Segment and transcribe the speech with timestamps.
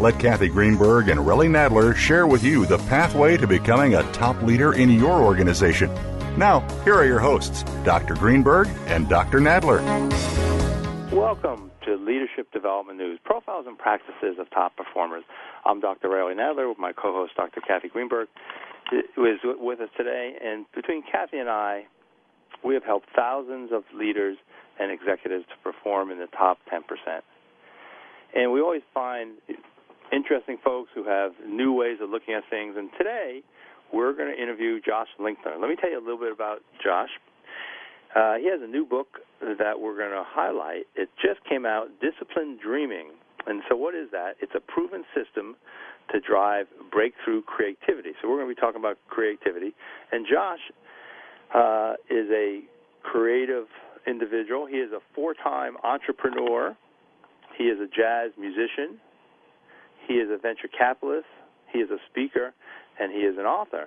[0.00, 4.40] Let Kathy Greenberg and Relly Nadler share with you the pathway to becoming a top
[4.40, 5.92] leader in your organization.
[6.38, 8.14] Now, here are your hosts, Dr.
[8.14, 9.40] Greenberg and Dr.
[9.40, 9.82] Nadler.
[11.12, 15.22] Welcome to Leadership Development News Profiles and Practices of Top Performers.
[15.66, 16.08] I'm Dr.
[16.08, 17.60] Relly Nadler with my co host, Dr.
[17.60, 18.28] Kathy Greenberg,
[19.14, 20.34] who is with us today.
[20.42, 21.84] And between Kathy and I,
[22.64, 24.38] we have helped thousands of leaders
[24.80, 26.80] and executives to perform in the top 10%.
[28.34, 29.32] And we always find
[30.12, 32.74] interesting folks who have new ways of looking at things.
[32.76, 33.42] And today,
[33.92, 35.60] we're going to interview Josh Linkner.
[35.60, 37.10] Let me tell you a little bit about Josh.
[38.14, 40.86] Uh, he has a new book that we're going to highlight.
[40.96, 43.10] It just came out, Disciplined Dreaming.
[43.46, 44.34] And so, what is that?
[44.40, 45.56] It's a proven system
[46.12, 48.10] to drive breakthrough creativity.
[48.20, 49.74] So, we're going to be talking about creativity.
[50.12, 50.60] And Josh
[51.54, 52.60] uh, is a
[53.02, 53.66] creative
[54.06, 54.66] individual.
[54.66, 56.76] He is a four time entrepreneur.
[57.56, 58.98] He is a jazz musician.
[60.10, 61.30] He is a venture capitalist.
[61.72, 62.52] He is a speaker.
[62.98, 63.86] And he is an author.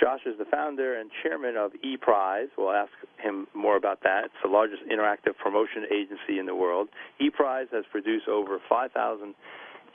[0.00, 2.48] Josh is the founder and chairman of ePrize.
[2.58, 2.90] We'll ask
[3.22, 4.24] him more about that.
[4.24, 6.88] It's the largest interactive promotion agency in the world.
[7.22, 9.34] ePrize has produced over 5,000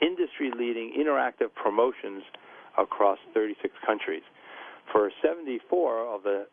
[0.00, 2.24] industry leading interactive promotions
[2.78, 4.22] across 36 countries.
[4.90, 6.46] For 74 of the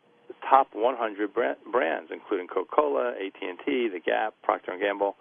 [0.47, 5.15] top 100 brands, including Coca-Cola, AT&T, The Gap, Procter & Gamble,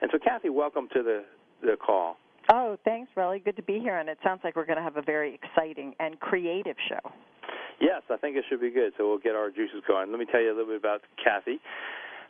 [0.00, 1.24] And so, Kathy, welcome to the,
[1.62, 2.18] the call.
[2.52, 3.42] Oh, thanks, Relly.
[3.42, 3.96] Good to be here.
[3.98, 7.00] And it sounds like we're going to have a very exciting and creative show.
[7.80, 8.92] Yes, I think it should be good.
[8.98, 10.10] So we'll get our juices going.
[10.10, 11.60] Let me tell you a little bit about Kathy.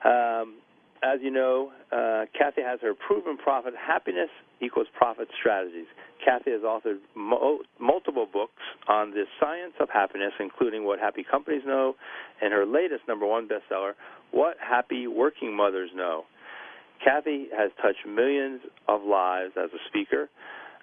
[0.05, 0.57] Um,
[1.05, 4.31] as you know, uh, Kathy has her proven profit happiness
[4.63, 5.87] equals profit strategies.
[6.25, 11.63] Kathy has authored mo- multiple books on the science of happiness, including What Happy Companies
[11.67, 11.95] Know,
[12.41, 13.93] and her latest number one bestseller,
[14.31, 16.25] What Happy Working Mothers Know.
[17.05, 20.31] Kathy has touched millions of lives as a speaker,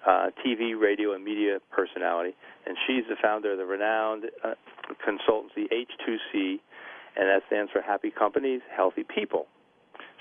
[0.06, 4.54] uh, TV, radio, and media personality, and she's the founder of the renowned uh,
[5.04, 6.60] consultancy H2C,
[7.16, 9.46] and that stands for Happy Companies, Healthy People.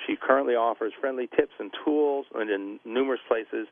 [0.07, 3.67] She currently offers friendly tips and tools and in numerous places.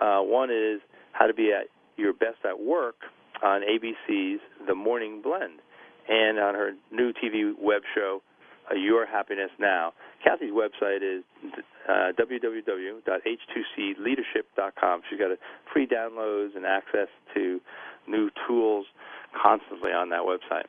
[0.00, 0.80] Uh, one is
[1.12, 1.66] how to be at
[1.96, 2.96] your best at work
[3.42, 5.60] on ABC's The Morning Blend,
[6.08, 8.22] and on her new TV web show,
[8.70, 9.94] uh, Your Happiness Now.
[10.22, 11.24] Kathy's website is
[11.88, 15.02] uh, www.h2cleadership.com.
[15.08, 15.30] She's got
[15.72, 17.58] free downloads and access to
[18.06, 18.84] new tools
[19.42, 20.66] constantly on that website.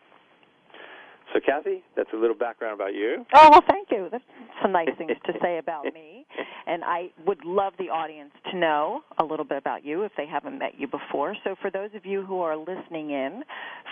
[1.33, 3.25] So, Kathy, that's a little background about you.
[3.33, 4.09] Oh, well, thank you.
[4.11, 4.23] That's
[4.61, 6.20] some nice things to say about me.
[6.67, 10.25] And I would love the audience to know a little bit about you if they
[10.25, 11.35] haven't met you before.
[11.43, 13.43] So, for those of you who are listening in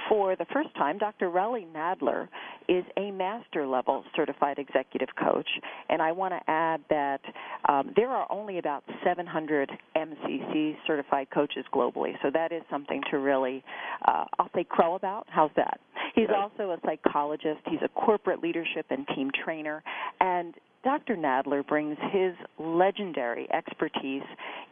[0.08, 1.30] for the first time, Dr.
[1.30, 2.28] Relly Nadler
[2.68, 5.50] is a master level certified executive coach.
[5.90, 7.22] And I want to add that
[7.68, 12.14] um, there are only about 700 MCC certified coaches globally.
[12.22, 13.64] So, that is something to really,
[14.08, 15.28] uh, I'll say, crow about.
[15.30, 15.80] How's that?
[16.16, 17.62] He's also a psychologist.
[17.68, 19.84] He's a corporate leadership and team trainer.
[20.20, 21.18] And Dr.
[21.18, 24.24] Nadler brings his legendary expertise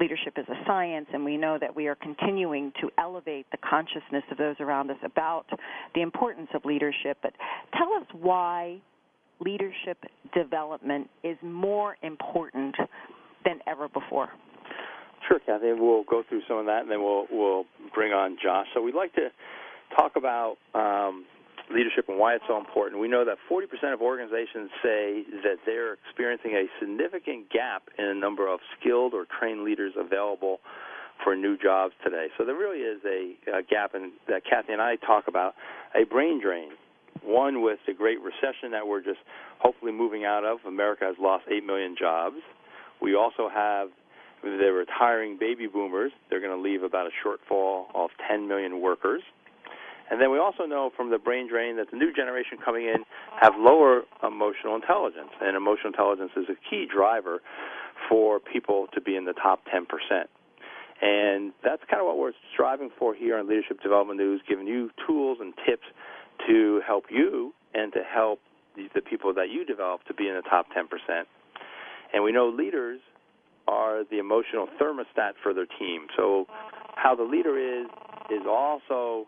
[0.00, 4.22] leadership is a science, and we know that we are continuing to elevate the consciousness
[4.30, 5.46] of those around us about
[5.96, 7.18] the importance of leadership.
[7.20, 7.32] But
[7.76, 8.78] tell us why
[9.40, 9.98] leadership
[10.32, 12.76] development is more important
[13.44, 14.28] than ever before.
[15.28, 15.72] Sure, Kathy.
[15.72, 17.64] We'll go through some of that, and then we'll we'll
[17.94, 18.66] bring on Josh.
[18.74, 19.28] So we'd like to
[19.94, 21.26] talk about um,
[21.70, 23.00] leadership and why it's so important.
[23.00, 28.14] We know that 40% of organizations say that they're experiencing a significant gap in the
[28.14, 30.60] number of skilled or trained leaders available
[31.22, 32.28] for new jobs today.
[32.38, 35.54] So there really is a, a gap in, that Kathy and I talk about,
[35.94, 36.70] a brain drain.
[37.24, 39.18] One with the Great Recession that we're just
[39.58, 40.58] hopefully moving out of.
[40.66, 42.36] America has lost 8 million jobs.
[43.02, 43.88] We also have
[44.42, 46.12] the retiring baby boomers.
[46.30, 49.22] They're going to leave about a shortfall of 10 million workers.
[50.10, 53.04] And then we also know from the brain drain that the new generation coming in
[53.40, 57.40] have lower emotional intelligence, and emotional intelligence is a key driver
[58.08, 59.84] for people to be in the top 10%.
[61.00, 64.90] And that's kind of what we're striving for here on Leadership Development News, giving you
[65.06, 65.86] tools and tips
[66.48, 68.40] to help you and to help
[68.76, 70.86] the people that you develop to be in the top 10%.
[72.14, 73.00] And we know leaders
[73.68, 76.06] are the emotional thermostat for their team.
[76.16, 76.46] So
[76.96, 77.86] how the leader is
[78.30, 79.26] is also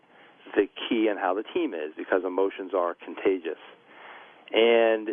[0.56, 3.60] the key in how the team is because emotions are contagious.
[4.52, 5.10] And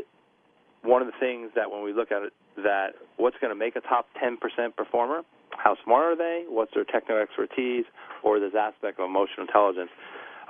[0.83, 3.75] one of the things that when we look at it, that what's going to make
[3.75, 4.39] a top 10%
[4.75, 5.21] performer,
[5.51, 7.85] how smart are they, what's their technical expertise,
[8.23, 9.91] or this aspect of emotional intelligence,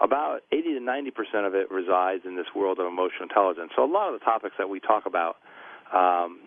[0.01, 3.71] about 80 to 90% of it resides in this world of emotional intelligence.
[3.75, 5.37] So a lot of the topics that we talk about
[5.93, 6.41] um,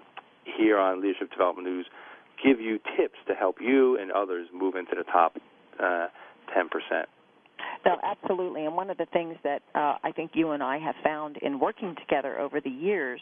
[0.44, 1.86] here on Leadership Development News
[2.42, 5.36] give you tips to help you and others move into the top
[5.78, 6.08] uh,
[6.56, 7.04] 10%.
[7.84, 8.66] No, absolutely.
[8.66, 11.58] And one of the things that uh, I think you and I have found in
[11.58, 13.20] working together over the years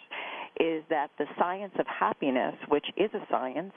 [0.58, 3.72] is that the science of happiness, which is a science,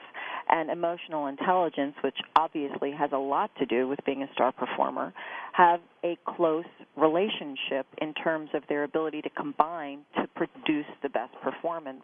[0.48, 5.12] and emotional intelligence, which obviously has a lot to do with being a star performer,
[5.52, 6.64] have a close
[6.96, 12.02] relationship in terms of their ability to combine to produce the best performance.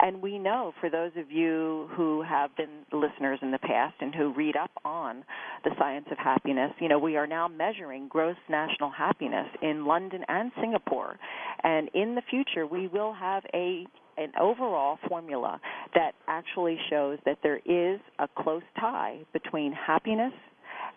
[0.00, 4.14] And we know for those of you who have been listeners in the past and
[4.14, 5.24] who read up on
[5.62, 10.24] the science of happiness, you know, we are now measuring gross national happiness in London
[10.28, 11.18] and Singapore.
[11.62, 15.60] And in the future, we will have a an overall formula
[15.94, 20.32] that actually shows that there is a close tie between happiness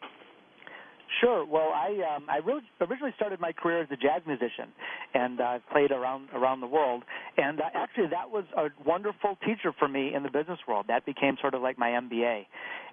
[1.21, 1.45] Sure.
[1.45, 4.69] Well, I um, I really originally started my career as a jazz musician,
[5.15, 7.03] and uh, played around around the world.
[7.37, 10.87] And uh, actually, that was a wonderful teacher for me in the business world.
[10.89, 12.47] That became sort of like my MBA.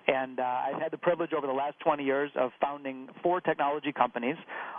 [0.07, 3.91] And uh, I've had the privilege over the last 20 years of founding four technology
[3.91, 4.35] companies,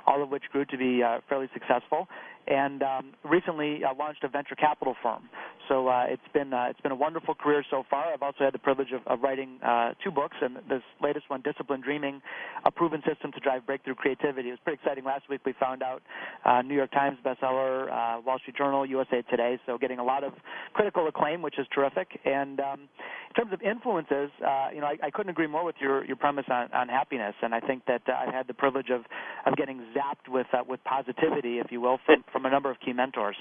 [0.07, 2.07] all of which grew to be uh, fairly successful,
[2.47, 5.29] and um, recently uh, launched a venture capital firm.
[5.69, 8.13] So uh, it's been uh, it's been a wonderful career so far.
[8.13, 11.43] I've also had the privilege of, of writing uh, two books, and this latest one,
[11.43, 12.23] Discipline Dreaming,
[12.65, 14.49] a proven system to drive breakthrough creativity.
[14.49, 15.05] It was pretty exciting.
[15.05, 16.03] Last week we found out
[16.45, 19.59] uh, New York Times bestseller, uh, Wall Street Journal, USA Today.
[19.67, 20.35] So getting a lot of
[20.73, 22.21] critical acclaim, which is terrific.
[22.25, 22.81] And um,
[23.29, 26.17] in terms of influences, uh, you know, I, I couldn't agree more with your your
[26.17, 27.35] premise on, on happiness.
[27.43, 29.03] And I think that uh, I've had the privilege of
[29.47, 32.77] of getting zapped with uh, with positivity, if you will, from from a number of
[32.85, 33.37] key mentors.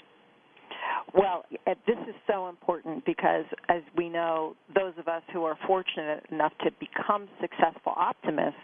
[1.14, 6.26] Well, this is so important because, as we know, those of us who are fortunate
[6.32, 8.60] enough to become successful optimists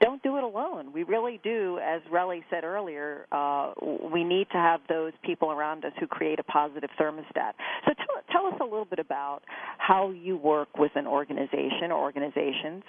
[0.00, 0.92] don't do it alone.
[0.92, 3.72] We really do, as Relly said earlier, uh,
[4.12, 7.52] we need to have those people around us who create a positive thermostat.
[7.86, 9.42] So tell, tell us a little bit about
[9.78, 12.82] how you work with an organization or organizations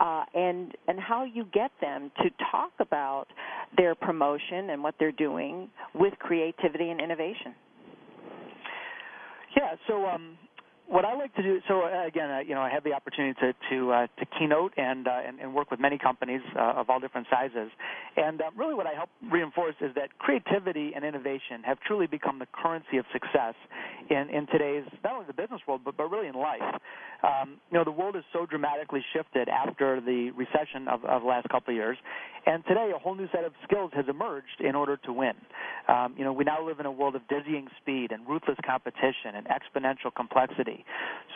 [0.00, 3.26] uh, and, and how you get them to talk about
[3.76, 7.54] their promotion and what they're doing with creativity and innovation.
[9.56, 10.38] Yeah, so um,
[10.88, 13.38] what I like to do, so uh, again, uh, you know, I have the opportunity
[13.40, 16.88] to to, uh, to keynote and, uh, and, and work with many companies uh, of
[16.88, 17.70] all different sizes,
[18.16, 22.38] and uh, really what I help reinforce is that creativity and innovation have truly become
[22.38, 23.54] the currency of success
[24.08, 26.62] in in today's not only the business world but but really in life.
[27.22, 31.28] Um, you know, the world has so dramatically shifted after the recession of, of the
[31.28, 31.98] last couple of years,
[32.46, 35.34] and today a whole new set of skills has emerged in order to win.
[35.88, 39.34] Um, you know, we now live in a world of dizzying speed and ruthless competition
[39.36, 40.77] and exponential complexity.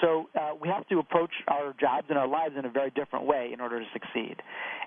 [0.00, 3.24] So uh, we have to approach our jobs and our lives in a very different
[3.26, 4.36] way in order to succeed.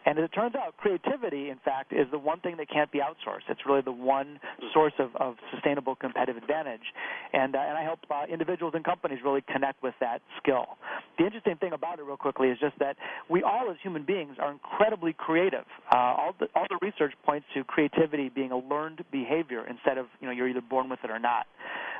[0.05, 2.99] And as it turns out, creativity, in fact, is the one thing that can't be
[2.99, 3.49] outsourced.
[3.49, 4.39] It's really the one
[4.73, 6.81] source of, of sustainable competitive advantage.
[7.33, 10.65] And, uh, and I help uh, individuals and companies really connect with that skill.
[11.17, 12.97] The interesting thing about it, real quickly, is just that
[13.29, 15.65] we all, as human beings, are incredibly creative.
[15.91, 20.07] Uh, all, the, all the research points to creativity being a learned behavior instead of,
[20.19, 21.47] you know, you're either born with it or not.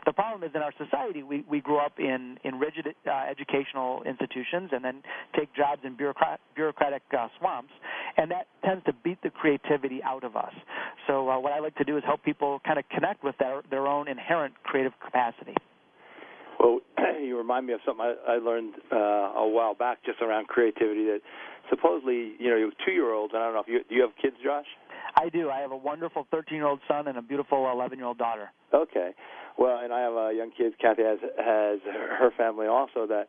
[0.06, 4.04] The problem is in our society, we, we grow up in, in rigid uh, educational
[4.04, 5.02] institutions and then
[5.36, 7.74] take jobs in bureaucrat, bureaucratic uh, swamps,
[8.18, 10.54] and that tends to beat the creativity out of us.
[11.08, 13.62] So uh, what I like to do is help people kind of connect with their,
[13.70, 15.56] their own inherent creative capacity.
[16.60, 16.80] Well,
[17.22, 21.06] you remind me of something I, I learned uh, a while back just around creativity
[21.06, 21.20] that
[21.70, 24.12] supposedly, you know, two year olds, And I don't know if you do you have
[24.22, 24.66] kids, Josh?
[25.18, 25.50] I do.
[25.50, 28.52] I have a wonderful 13 year old son and a beautiful 11 year old daughter.
[28.74, 29.12] Okay.
[29.58, 30.76] Well, and I have uh, young kids.
[30.82, 31.80] Kathy has has
[32.20, 33.08] her family also.
[33.08, 33.28] That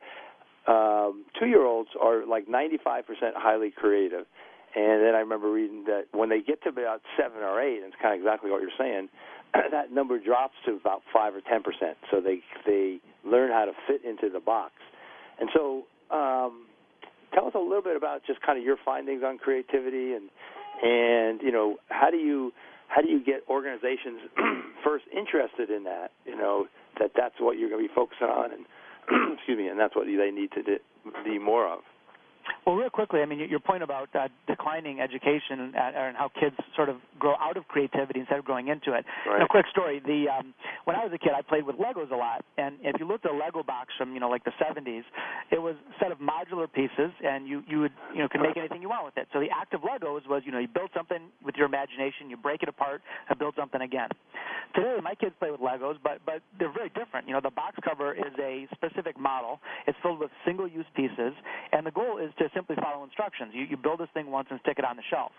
[0.71, 3.02] um, two year olds are like 95%
[3.35, 4.26] highly creative.
[4.75, 7.87] And then I remember reading that when they get to about seven or eight, and
[7.87, 9.09] it's kind of exactly what you're saying,
[9.71, 11.97] that number drops to about five or ten percent.
[12.11, 13.00] So they they
[13.37, 14.73] learn how to fit into the box.
[15.38, 16.66] And so, um,
[17.35, 20.31] tell us a little bit about just kind of your findings on creativity and
[20.83, 22.52] and you know how do you
[22.88, 24.21] how do you get organizations
[24.85, 26.12] first interested in that?
[26.25, 26.66] You know
[26.99, 28.64] that that's what you're going to be focusing on, and
[29.37, 30.78] excuse me, and that's what they need to do,
[31.25, 31.81] be more of.
[32.67, 36.57] Well, real quickly, I mean, your point about uh, declining education and, and how kids
[36.75, 39.05] sort of grow out of creativity instead of growing into it.
[39.26, 39.43] Right.
[39.43, 42.17] A quick story: the um, when I was a kid, I played with Legos a
[42.17, 45.05] lot, and if you looked at a Lego box from you know like the 70s,
[45.50, 48.57] it was a set of modular pieces, and you you would you know can make
[48.57, 49.29] anything you want with it.
[49.33, 52.37] So the act of Legos was you know you build something with your imagination, you
[52.37, 54.09] break it apart, and build something again.
[54.75, 57.26] Today, my kids play with Legos, but but they're very different.
[57.26, 59.61] You know, the box cover is a specific model.
[59.87, 61.33] It's filled with single-use pieces,
[61.73, 63.52] and the goal is to simply follow instructions.
[63.55, 65.33] You, you build this thing once and stick it on the shelf.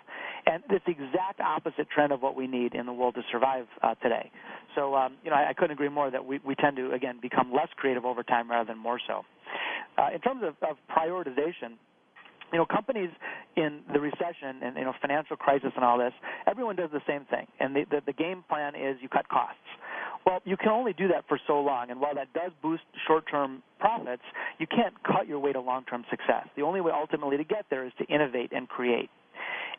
[0.46, 3.68] And it's the exact opposite trend of what we need in the world to survive
[3.84, 4.32] uh, today.
[4.76, 7.20] So, um, you know, I, I couldn't agree more that we, we tend to, again,
[7.22, 9.24] become less creative over time rather than more so.
[9.98, 11.78] Uh, in terms of, of prioritization,
[12.52, 13.10] you know, companies
[13.56, 16.14] in the recession and you know financial crisis and all this,
[16.48, 19.60] everyone does the same thing, and the, the the game plan is you cut costs.
[20.26, 23.64] Well, you can only do that for so long, and while that does boost short-term
[23.80, 24.24] profits,
[24.60, 26.48] you can't cut your way to long-term success.
[26.56, 29.10] The only way ultimately to get there is to innovate and create.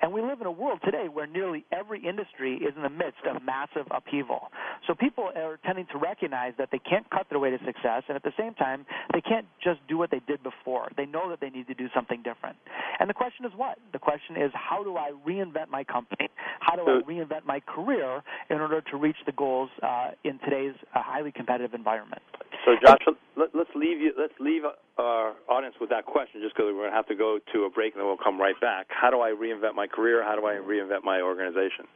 [0.00, 3.24] And we live in a world today where nearly every industry is in the midst
[3.28, 4.50] of massive upheaval.
[4.86, 8.16] So people are tending to recognize that they can't cut their way to success, and
[8.16, 10.88] at the same time, they can't just do what they did before.
[10.96, 12.56] They know that they need to do something different.
[13.00, 13.78] And the question is what?
[13.92, 16.28] The question is how do I reinvent my company?
[16.60, 20.74] How do I reinvent my career in order to reach the goals uh, in today's
[20.94, 22.22] uh, highly competitive environment?
[22.64, 23.00] So, Josh,
[23.36, 24.12] let, us leave you.
[24.18, 24.62] Let's leave
[24.98, 27.70] our audience with that question, just because we're going to have to go to a
[27.70, 28.86] break, and then we'll come right back.
[28.90, 30.22] How do I reinvent my career?
[30.22, 31.86] How do I reinvent my organization?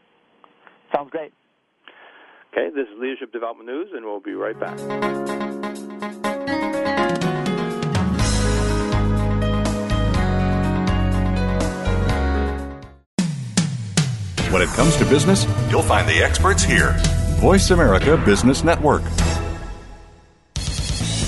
[0.95, 1.33] Sounds great.
[2.53, 4.79] Okay, this is Leadership Development News, and we'll be right back.
[14.53, 16.95] When it comes to business, you'll find the experts here.
[17.41, 19.03] Voice America Business Network.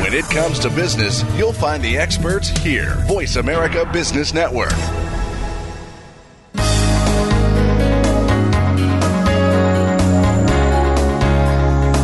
[0.00, 2.94] When it comes to business, you'll find the experts here.
[3.06, 4.72] Voice America Business Network.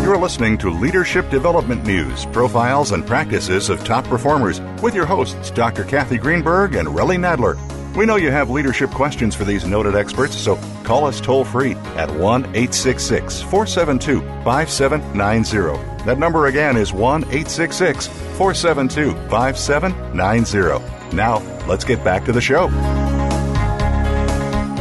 [0.03, 5.51] You're listening to Leadership Development News, profiles and practices of top performers with your hosts,
[5.53, 5.85] Dr.
[5.85, 7.57] Kathy Greenberg and Relly Nadler.
[7.97, 11.75] We know you have leadership questions for these noted experts, so call us toll free
[11.97, 15.94] at 1 866 472 5790.
[16.05, 21.17] That number again is 1 866 472 5790.
[21.17, 22.69] Now, let's get back to the show.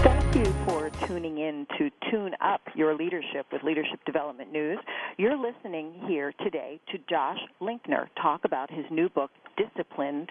[0.04, 4.80] Thank you for tuning in to Tune Up Your Leadership with Leadership Development News.
[5.18, 10.30] You're listening here today to Josh Linkner talk about his new book, Disciplined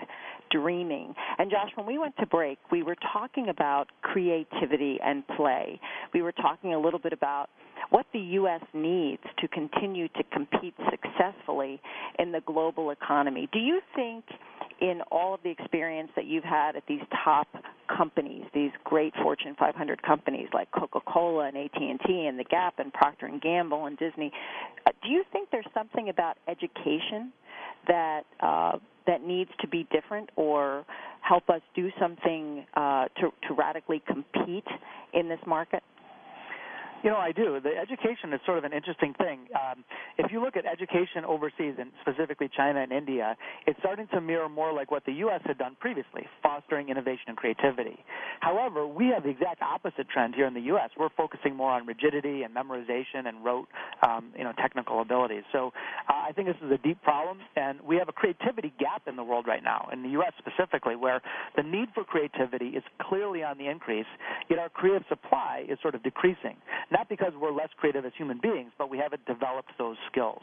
[0.53, 1.15] Dreaming.
[1.39, 5.81] And Josh, when we went to break, we were talking about creativity and play.
[6.13, 7.49] We were talking a little bit about
[7.91, 8.63] what the U.S.
[8.75, 11.81] needs to continue to compete successfully
[12.19, 13.49] in the global economy.
[13.53, 14.25] Do you think,
[14.81, 17.49] in all of the experience that you've had at these top
[17.97, 23.27] companies, these great Fortune 500 companies like Coca-Cola and AT&T and The Gap and Procter
[23.27, 24.33] and Gamble and Disney,
[24.87, 27.33] uh, do you think there's something about education
[27.89, 30.85] that uh, that needs to be different or
[31.21, 34.67] help us do something uh, to, to radically compete
[35.13, 35.83] in this market?
[37.03, 37.59] You know, I do.
[37.61, 39.49] The education is sort of an interesting thing.
[39.59, 39.85] Um,
[40.19, 43.37] if you look at education overseas, and specifically China and India,
[43.67, 45.41] it's starting to mirror more like what the U.S.
[45.45, 47.99] had done previously, fostering innovation and creativity.
[48.41, 50.91] However, we have the exact opposite trend here in the U.S.
[50.97, 53.69] We're focusing more on rigidity and memorization and rote,
[54.07, 55.43] um, you know, technical abilities.
[55.53, 55.73] So
[56.09, 59.17] uh, I think this is a deep problem, and we have a creativity gap in
[59.17, 60.33] the world right now, in the U.S.
[60.39, 61.21] specifically, where
[61.57, 64.07] the need for creativity is clearly on the increase,
[64.49, 66.57] yet our creative supply is sort of decreasing.
[66.93, 70.43] Not because we're less creative as human beings, but we haven't developed those skills.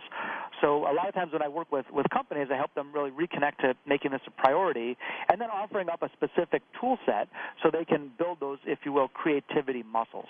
[0.62, 3.12] So a lot of times when I work with, with companies, I help them really
[3.12, 4.98] reconnect to making this a priority
[5.30, 7.28] and then offering up a specific tool set
[7.62, 10.28] so they can build those, if you will, creativity muscles.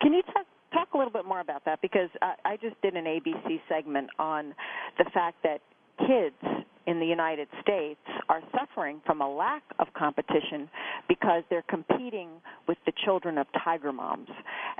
[0.00, 2.94] Can you talk talk a little bit more about that because I, I just did
[2.94, 4.54] an ABC segment on
[4.98, 5.60] the fact that
[5.98, 10.68] kids in the United States are suffering from a lack of competition
[11.08, 12.28] because they're competing
[12.68, 14.28] with the children of tiger moms.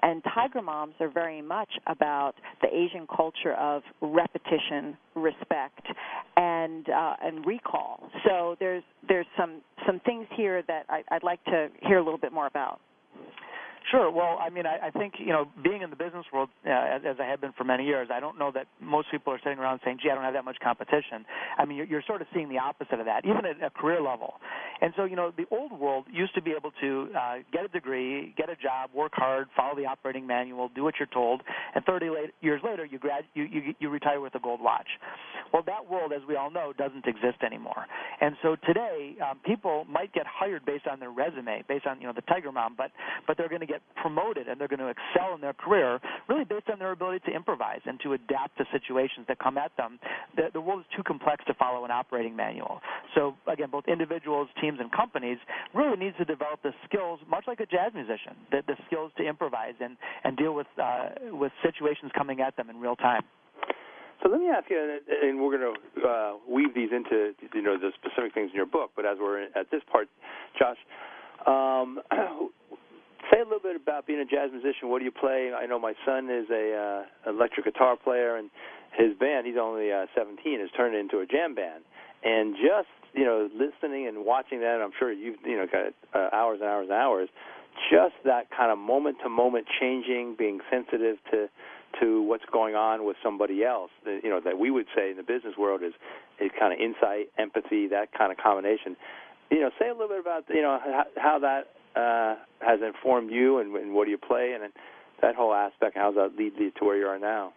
[0.07, 5.85] And tiger moms are very much about the Asian culture of repetition, respect,
[6.37, 8.09] and uh, and recall.
[8.25, 12.21] So there's there's some some things here that I, I'd like to hear a little
[12.21, 12.79] bit more about.
[13.91, 14.11] Sure.
[14.11, 17.03] Well, I mean, I, I think you know, being in the business world uh, as,
[17.07, 19.59] as I have been for many years, I don't know that most people are sitting
[19.59, 21.25] around saying, "Gee, I don't have that much competition."
[21.57, 24.01] I mean, you're, you're sort of seeing the opposite of that, even at a career
[24.01, 24.35] level.
[24.81, 27.69] And so, you know, the old world used to be able to uh, get a
[27.69, 31.43] degree, get a job, work hard, follow the operating manual, do what you're told,
[31.75, 34.89] and 30 late, years later, you grad, you, you you retire with a gold watch.
[35.53, 37.87] Well, that world, as we all know, doesn't exist anymore.
[38.21, 42.07] And so today, um, people might get hired based on their resume, based on you
[42.07, 42.91] know the Tiger Mom, but
[43.27, 46.01] but they're going to get get promoted and they're going to excel in their career
[46.29, 49.73] really based on their ability to improvise and to adapt to situations that come at
[49.77, 49.99] them.
[50.37, 52.81] The, the world is too complex to follow an operating manual.
[53.15, 55.39] So again, both individuals, teams, and companies
[55.75, 59.27] really needs to develop the skills, much like a jazz musician, the, the skills to
[59.27, 63.23] improvise and, and deal with uh, with situations coming at them in real time.
[64.23, 67.77] So let me ask you, and we're going to uh, weave these into you know
[67.79, 68.93] the specific things in your book.
[68.97, 70.09] But as we're at this part,
[70.59, 70.79] Josh,
[71.47, 72.01] um,
[73.33, 74.89] Say a little bit about being a jazz musician.
[74.89, 75.51] What do you play?
[75.53, 78.51] I know my son is a uh, electric guitar player, and
[78.97, 81.83] his band, he's only uh, 17, has turned into a jam band.
[82.23, 86.37] And just you know, listening and watching that, I'm sure you've you know got uh,
[86.37, 87.29] hours and hours and hours.
[87.91, 91.49] Just that kind of moment to moment changing, being sensitive to
[92.01, 93.91] to what's going on with somebody else.
[94.05, 95.95] That, you know that we would say in the business world is
[96.39, 98.97] is kind of insight, empathy, that kind of combination.
[99.51, 103.31] You know, say a little bit about you know how, how that uh, has informed
[103.31, 104.73] you, and, and what do you play, and
[105.23, 105.97] that whole aspect.
[105.97, 107.53] How does that lead you to where you are now?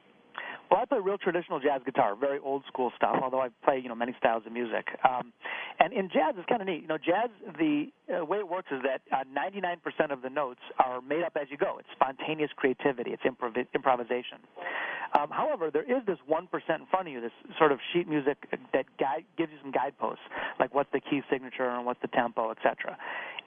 [0.69, 3.17] Well, I play real traditional jazz guitar, very old school stuff.
[3.23, 4.86] Although I play, you know, many styles of music.
[5.04, 5.34] Um,
[5.80, 6.84] and in jazz, it's kind of neat.
[6.84, 10.60] You know, jazz, the uh, way it works is that uh, 99% of the notes
[10.78, 11.78] are made up as you go.
[11.80, 13.12] It's spontaneous creativity.
[13.12, 14.38] It's improv- improvisation.
[15.17, 18.38] Um, however, there is this 1% in front of you, this sort of sheet music
[18.73, 20.21] that guide, gives you some guideposts,
[20.60, 22.95] like what's the key signature and what's the tempo, etc.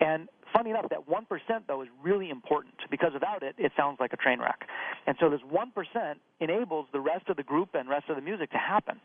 [0.02, 1.26] And funny enough, that 1%
[1.68, 4.60] though is really important because without it, it sounds like a train wreck.
[5.06, 8.50] And so this 1% enables the rest of the group and rest of the music
[8.50, 9.00] to happen.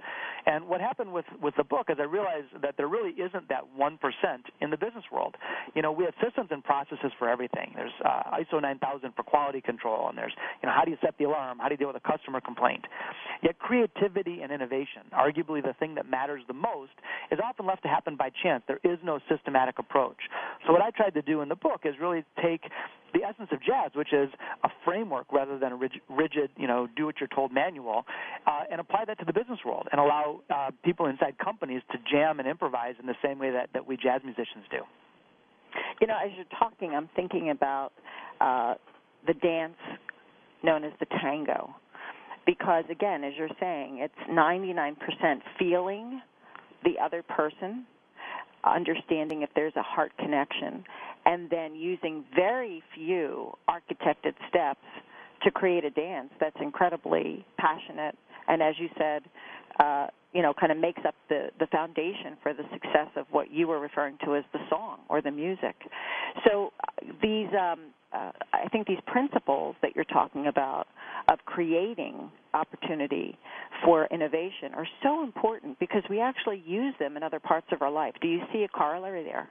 [0.46, 3.64] And what happened with, with the book is I realized that there really isn't that
[3.78, 3.98] 1%
[4.62, 5.36] in the business world.
[5.76, 7.74] You know, we have systems and processes for everything.
[7.76, 11.16] There's uh, ISO 9000 for quality control, and there's, you know, how do you set
[11.18, 11.60] the alarm?
[11.60, 12.86] How do you deal with a customer complaint?
[13.44, 16.94] Yet creativity and innovation, arguably the thing that matters the most,
[17.32, 18.64] is often left to happen by chance.
[18.68, 20.18] There is no systematic approach.
[20.66, 22.62] So what I tried to do in the book is really take
[23.14, 24.30] the essence of jazz, which is
[24.64, 28.06] a framework rather than a rigid, you know, do what you're told manual,
[28.46, 31.98] uh, and apply that to the business world and allow uh, people inside companies to
[32.10, 34.78] jam and improvise in the same way that, that we jazz musicians do.
[36.00, 37.92] You know, as you're talking, I'm thinking about
[38.40, 38.76] uh,
[39.26, 39.76] the dance
[40.64, 41.76] known as the tango.
[42.46, 44.96] Because, again, as you're saying, it's 99%
[45.60, 46.22] feeling
[46.86, 47.86] the other person,
[48.76, 50.84] understanding if there's a heart connection,
[51.26, 54.86] and then using very few architected steps
[55.44, 59.22] to create a dance that's incredibly passionate and as you said
[59.80, 63.52] uh, you know kind of makes up the the foundation for the success of what
[63.52, 65.76] you were referring to as the song or the music.
[66.46, 66.74] So
[67.22, 70.88] these um, uh, I think these principles that you're talking about
[71.30, 73.38] of creating opportunity
[73.84, 77.92] for innovation are so important because we actually use them in other parts of our
[77.92, 78.14] life.
[78.22, 79.50] Do you see a corollary there?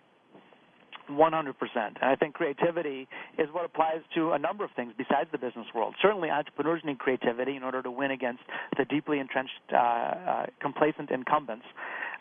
[1.10, 1.52] 100%.
[1.76, 3.08] And I think creativity
[3.38, 5.94] is what applies to a number of things besides the business world.
[6.02, 8.42] Certainly, entrepreneurs need creativity in order to win against
[8.76, 11.64] the deeply entrenched, uh, uh, complacent incumbents.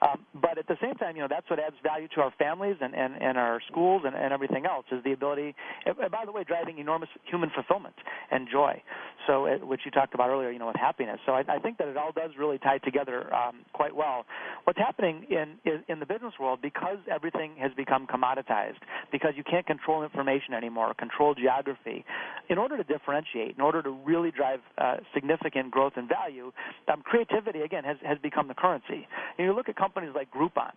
[0.02, 2.76] Um, but at the same time, you know, that's what adds value to our families
[2.82, 5.56] and, and, and our schools and, and everything else is the ability,
[5.86, 7.96] and by the way, driving enormous human fulfillment
[8.32, 8.82] and joy.
[9.28, 11.20] So, uh, which you talked about earlier, you know, with happiness.
[11.26, 14.26] So I, I think that it all does really tie together um, quite well.
[14.66, 18.80] What's happening in, in, in the business world, because everything has become commoditized,
[19.12, 22.06] because you can't control information anymore, control geography,
[22.50, 26.52] in order to differentiate, in order to really drive uh, significant growth and value,
[26.92, 29.08] um, creativity, again, has, has become the currency.
[29.40, 30.72] You look at companies like Groupon.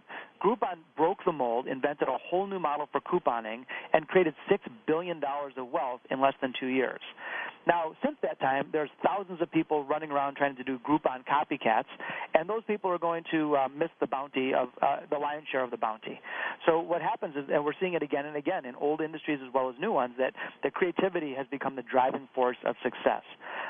[0.45, 5.21] Groupon broke the mold, invented a whole new model for couponing, and created $6 billion
[5.25, 7.01] of wealth in less than two years.
[7.67, 11.91] Now, since that time, there's thousands of people running around trying to do Groupon copycats,
[12.35, 15.63] and those people are going to uh, miss the bounty of uh, the lion's share
[15.63, 16.19] of the bounty.
[16.67, 19.53] So what happens is, and we're seeing it again and again in old industries as
[19.53, 23.23] well as new ones, that that creativity has become the driving force of success.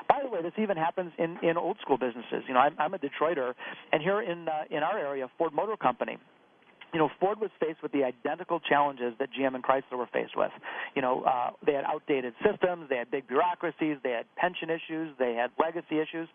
[0.09, 2.44] By the way, this even happens in in old school businesses.
[2.46, 3.55] You know, I'm, I'm a Detroiter,
[3.92, 6.19] and here in uh, in our area, Ford Motor Company
[6.92, 10.37] you know, Ford was faced with the identical challenges that GM and Chrysler were faced
[10.37, 10.51] with.
[10.94, 15.14] You know, uh, they had outdated systems, they had big bureaucracies, they had pension issues,
[15.18, 16.29] they had legacy issues.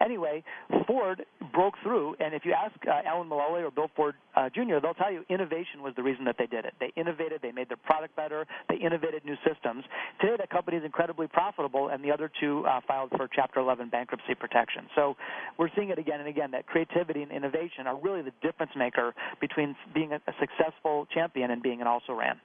[0.00, 0.42] Anyway,
[0.86, 4.80] Ford broke through, and if you ask uh, Alan Mulally or Bill Ford uh, Jr.,
[4.82, 6.74] they'll tell you innovation was the reason that they did it.
[6.80, 9.84] They innovated, they made their product better, they innovated new systems.
[10.20, 13.90] Today, that company is incredibly profitable, and the other two uh, filed for Chapter 11
[13.90, 14.86] bankruptcy protection.
[14.94, 15.16] So
[15.58, 19.14] we're seeing it again and again that creativity and innovation are really the difference maker
[19.40, 22.40] between being a, a successful champion and being an also ran.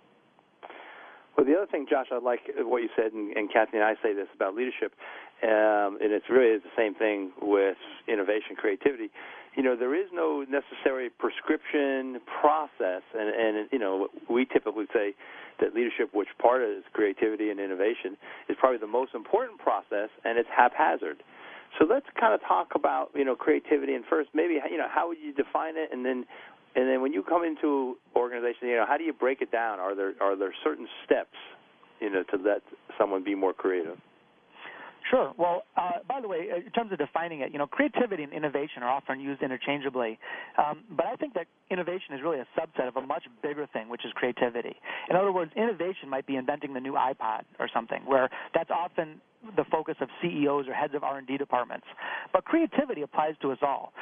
[1.37, 3.95] Well, the other thing, Josh, I like what you said, and, and Kathy and I
[4.03, 4.93] say this about leadership,
[5.43, 7.75] um, and it's really the same thing with
[8.07, 9.09] innovation, creativity.
[9.55, 15.13] You know, there is no necessary prescription process, and, and you know, we typically say
[15.59, 18.15] that leadership, which part is creativity and innovation,
[18.47, 21.23] is probably the most important process, and it's haphazard.
[21.79, 25.09] So let's kind of talk about you know creativity and first maybe you know how
[25.09, 26.25] would you define it, and then
[26.75, 29.79] and then when you come into organization, you know, how do you break it down?
[29.79, 31.37] Are there are there certain steps,
[31.99, 32.61] you know, to let
[32.97, 33.97] someone be more creative?
[35.09, 35.33] Sure.
[35.37, 38.81] Well, uh, by the way, in terms of defining it, you know, creativity and innovation
[38.81, 40.17] are often used interchangeably,
[40.57, 43.87] um, but I think that innovation is really a subset of a much bigger thing,
[43.87, 44.75] which is creativity.
[45.09, 49.21] In other words, innovation might be inventing the new iPod or something, where that's often
[49.55, 51.85] the focus of CEOs or heads of R&D departments.
[52.33, 53.93] But creativity applies to us all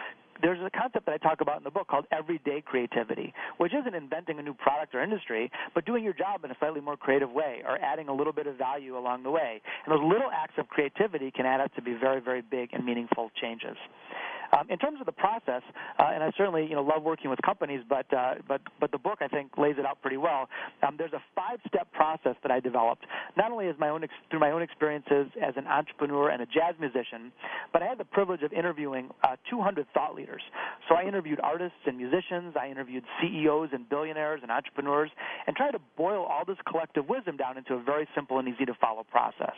[0.41, 3.93] there's a concept that I talk about in the book called everyday creativity, which isn't
[3.93, 7.31] inventing a new product or industry, but doing your job in a slightly more creative
[7.31, 9.61] way or adding a little bit of value along the way.
[9.85, 12.85] And those little acts of creativity can add up to be very, very big and
[12.85, 13.77] meaningful changes.
[14.53, 15.61] Um, in terms of the process,
[15.99, 18.97] uh, and I certainly you know love working with companies, but uh, but but the
[18.97, 20.47] book I think lays it out pretty well.
[20.85, 24.39] Um, there's a five-step process that I developed, not only as my own ex- through
[24.39, 27.31] my own experiences as an entrepreneur and a jazz musician,
[27.71, 30.41] but I had the privilege of interviewing uh, 200 thought leaders.
[30.87, 35.09] So I interviewed artists and musicians, I interviewed CEOs and billionaires and entrepreneurs,
[35.47, 38.65] and tried to boil all this collective wisdom down into a very simple and easy
[38.65, 39.55] to follow process.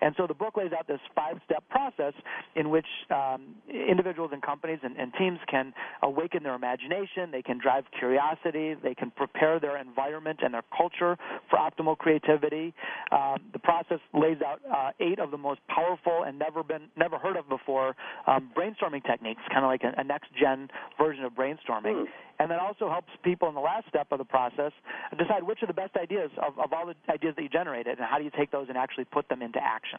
[0.00, 2.12] And so the book lays out this five-step process
[2.54, 5.72] in which um, individuals and companies and, and teams can
[6.02, 11.16] awaken their imagination, they can drive curiosity, they can prepare their environment and their culture
[11.50, 12.74] for optimal creativity.
[13.10, 17.18] Um, the process lays out uh, eight of the most powerful and never been never
[17.18, 17.96] heard of before
[18.26, 20.68] um, brainstorming techniques, kind of like a, a next gen
[20.98, 21.96] version of brainstorming.
[21.96, 22.04] Mm.
[22.38, 24.72] And then also helps people in the last step of the process
[25.18, 28.06] decide which are the best ideas of, of all the ideas that you generated and
[28.06, 29.98] how do you take those and actually put them into action.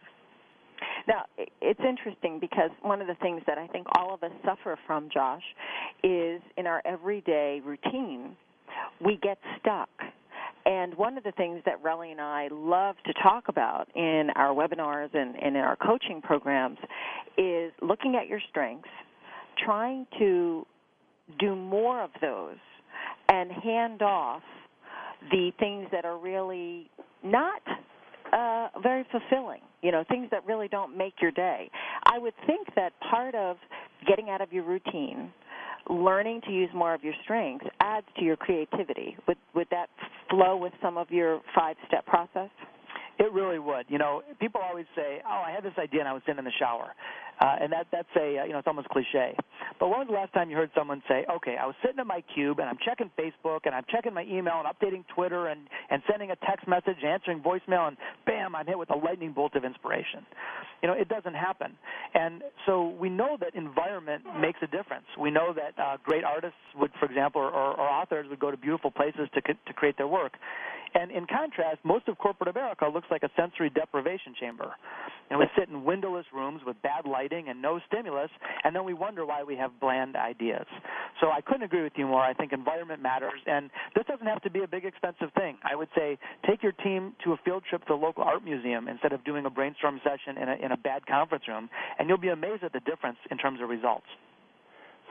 [1.08, 1.26] Now,
[1.62, 5.10] it's interesting because one of the things that I think all of us suffer from,
[5.14, 5.44] Josh,
[6.04, 8.36] is in our everyday routine,
[9.04, 9.90] we get stuck.
[10.66, 14.54] And one of the things that Relly and I love to talk about in our
[14.54, 16.78] webinars and, and in our coaching programs
[17.38, 18.90] is looking at your strengths,
[19.64, 20.66] trying to
[21.40, 22.58] do more of those,
[23.30, 24.42] and hand off
[25.32, 26.90] the things that are really
[27.24, 27.62] not
[28.34, 29.62] uh, very fulfilling.
[29.82, 31.70] You know, things that really don't make your day.
[32.06, 33.58] I would think that part of
[34.08, 35.32] getting out of your routine,
[35.90, 39.18] learning to use more of your strengths, adds to your creativity.
[39.28, 39.90] Would would that
[40.30, 42.50] flow with some of your five step process?
[43.20, 43.86] It really would.
[43.90, 46.46] You know, people always say, "Oh, I had this idea and I was sitting in
[46.46, 46.94] the shower,"
[47.42, 49.36] uh, and that that's a uh, you know it's almost cliche.
[49.80, 52.06] But when was the last time you heard someone say, "Okay, I was sitting in
[52.06, 55.62] my cube and I'm checking Facebook and I'm checking my email and updating Twitter and
[55.90, 59.56] and sending a text message, answering voicemail, and bam, I'm hit with a lightning bolt
[59.56, 60.26] of inspiration."
[60.84, 61.74] You know, it doesn't happen,
[62.14, 65.06] and so we know that environment makes a difference.
[65.20, 68.58] We know that uh, great artists would, for example, or, or authors would go to
[68.58, 70.34] beautiful places to to create their work.
[70.94, 74.72] And in contrast, most of corporate America looks like a sensory deprivation chamber.
[75.30, 78.30] And we sit in windowless rooms with bad lighting and no stimulus,
[78.64, 80.66] and then we wonder why we have bland ideas.
[81.20, 82.22] So I couldn't agree with you more.
[82.22, 85.58] I think environment matters, and this doesn't have to be a big expensive thing.
[85.64, 88.88] I would say take your team to a field trip to the local art museum
[88.88, 91.70] instead of doing a brainstorm session in a, in a bad conference room,
[92.00, 94.08] and you'll be amazed at the difference in terms of results.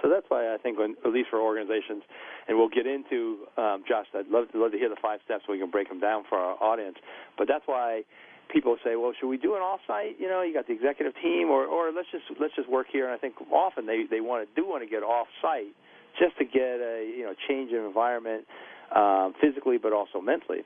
[0.07, 2.07] So that's why I think, when, at least for organizations,
[2.47, 4.07] and we'll get into um, Josh.
[4.15, 6.23] I'd love to love to hear the five steps so we can break them down
[6.29, 6.95] for our audience.
[7.37, 8.07] But that's why
[8.47, 10.15] people say, well, should we do an offsite?
[10.23, 13.11] You know, you got the executive team, or or let's just let's just work here.
[13.11, 15.75] And I think often they they want to do want to get offsite
[16.23, 18.47] just to get a you know change in environment
[18.95, 20.63] um, physically, but also mentally.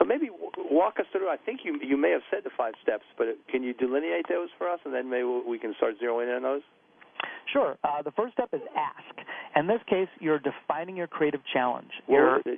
[0.00, 0.26] So maybe
[0.58, 1.30] walk us through.
[1.30, 4.50] I think you you may have said the five steps, but can you delineate those
[4.58, 6.66] for us, and then maybe we can start zeroing in on those.
[7.50, 7.76] Sure.
[7.84, 9.26] Uh, the first step is ask.
[9.56, 11.90] In this case, you're defining your creative challenge.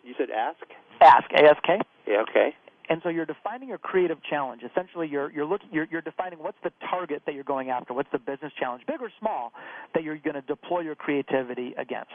[0.05, 0.59] You said ask.
[1.01, 1.31] Ask.
[1.33, 1.79] A S K.
[2.07, 2.23] Yeah.
[2.29, 2.55] Okay.
[2.90, 4.62] And so you're defining your creative challenge.
[4.62, 7.94] Essentially, you're you're looking you're, you're defining what's the target that you're going after.
[7.94, 9.53] What's the business challenge, big or small,
[9.94, 12.12] that you're going to deploy your creativity against.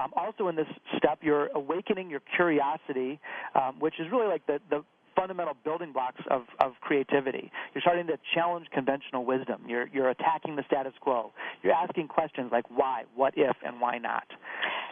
[0.00, 0.66] Um, also, in this
[0.98, 3.18] step, you're awakening your curiosity,
[3.54, 4.84] um, which is really like the the
[5.16, 7.50] fundamental building blocks of, of creativity.
[7.74, 9.62] You're starting to challenge conventional wisdom.
[9.66, 11.32] You're, you're attacking the status quo.
[11.62, 14.24] You're asking questions like why, what if, and why not.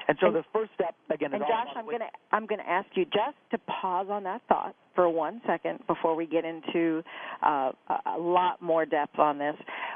[0.08, 1.32] And so and, the first step again.
[1.32, 4.42] And Josh, I'm going to I'm going to ask you just to pause on that
[4.48, 7.02] thought for one second before we get into
[7.42, 7.72] uh,
[8.06, 9.54] a lot more depth on this.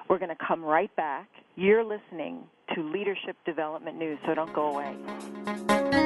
[0.08, 1.28] We're going to come right back.
[1.56, 6.05] You're listening to Leadership Development News, so don't go away.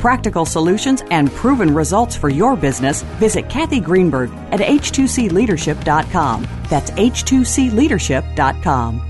[0.00, 6.46] practical solutions, and proven results for your business, visit Kathy Greenberg at h2cleadership.com.
[6.68, 9.02] That's h2cleadership.com.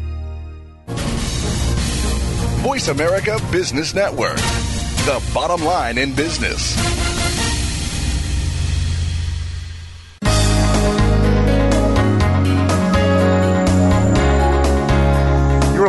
[2.63, 6.77] Voice America Business Network, the bottom line in business.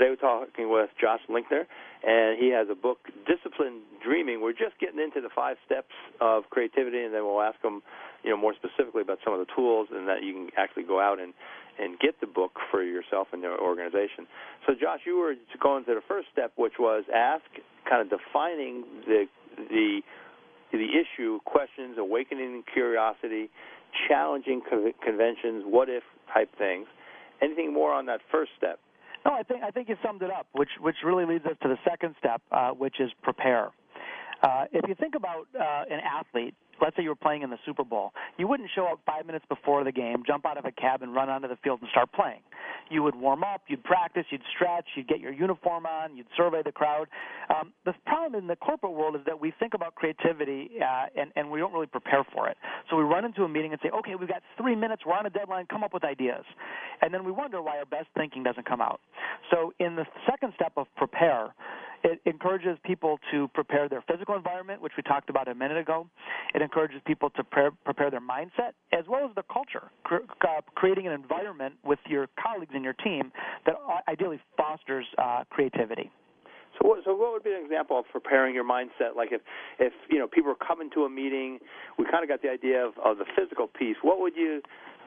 [0.00, 4.40] Today we're talking with Josh Linkner, and he has a book, Disciplined Dreaming.
[4.40, 7.82] We're just getting into the five steps of creativity, and then we'll ask him,
[8.24, 11.00] you know, more specifically about some of the tools, and that you can actually go
[11.04, 11.34] out and
[11.78, 14.24] and get the book for yourself and your organization.
[14.66, 17.44] So, Josh, you were going to the first step, which was ask,
[17.84, 19.26] kind of defining the
[19.68, 20.00] the
[20.72, 23.50] the issue, questions, awakening curiosity,
[24.08, 24.62] challenging
[25.04, 26.86] conventions, what if type things.
[27.42, 28.80] Anything more on that first step?
[29.24, 31.68] No, I think I think you summed it up, which which really leads us to
[31.68, 33.70] the second step, uh, which is prepare.
[34.42, 37.58] Uh, if you think about uh, an athlete, let's say you were playing in the
[37.64, 40.72] Super Bowl, you wouldn't show up five minutes before the game, jump out of a
[40.72, 42.40] cab, and run onto the field and start playing.
[42.90, 46.62] You would warm up, you'd practice, you'd stretch, you'd get your uniform on, you'd survey
[46.64, 47.06] the crowd.
[47.48, 51.30] Um, the problem in the corporate world is that we think about creativity uh, and,
[51.36, 52.56] and we don't really prepare for it.
[52.90, 55.26] So we run into a meeting and say, okay, we've got three minutes, we're on
[55.26, 56.44] a deadline, come up with ideas.
[57.02, 59.00] And then we wonder why our best thinking doesn't come out.
[59.50, 61.54] So in the second step of prepare,
[62.02, 66.06] it encourages people to prepare their physical environment, which we talked about a minute ago.
[66.54, 71.06] It encourages people to pre- prepare their mindset as well as their culture, uh, creating
[71.06, 73.32] an environment with your colleagues and your team
[73.66, 73.74] that
[74.08, 76.10] ideally fosters uh, creativity.
[76.80, 79.16] So what, so what would be an example of preparing your mindset?
[79.16, 79.42] Like if,
[79.78, 81.58] if you know people are coming to a meeting,
[81.98, 83.96] we kind of got the idea of, of the physical piece.
[84.02, 84.62] What would you,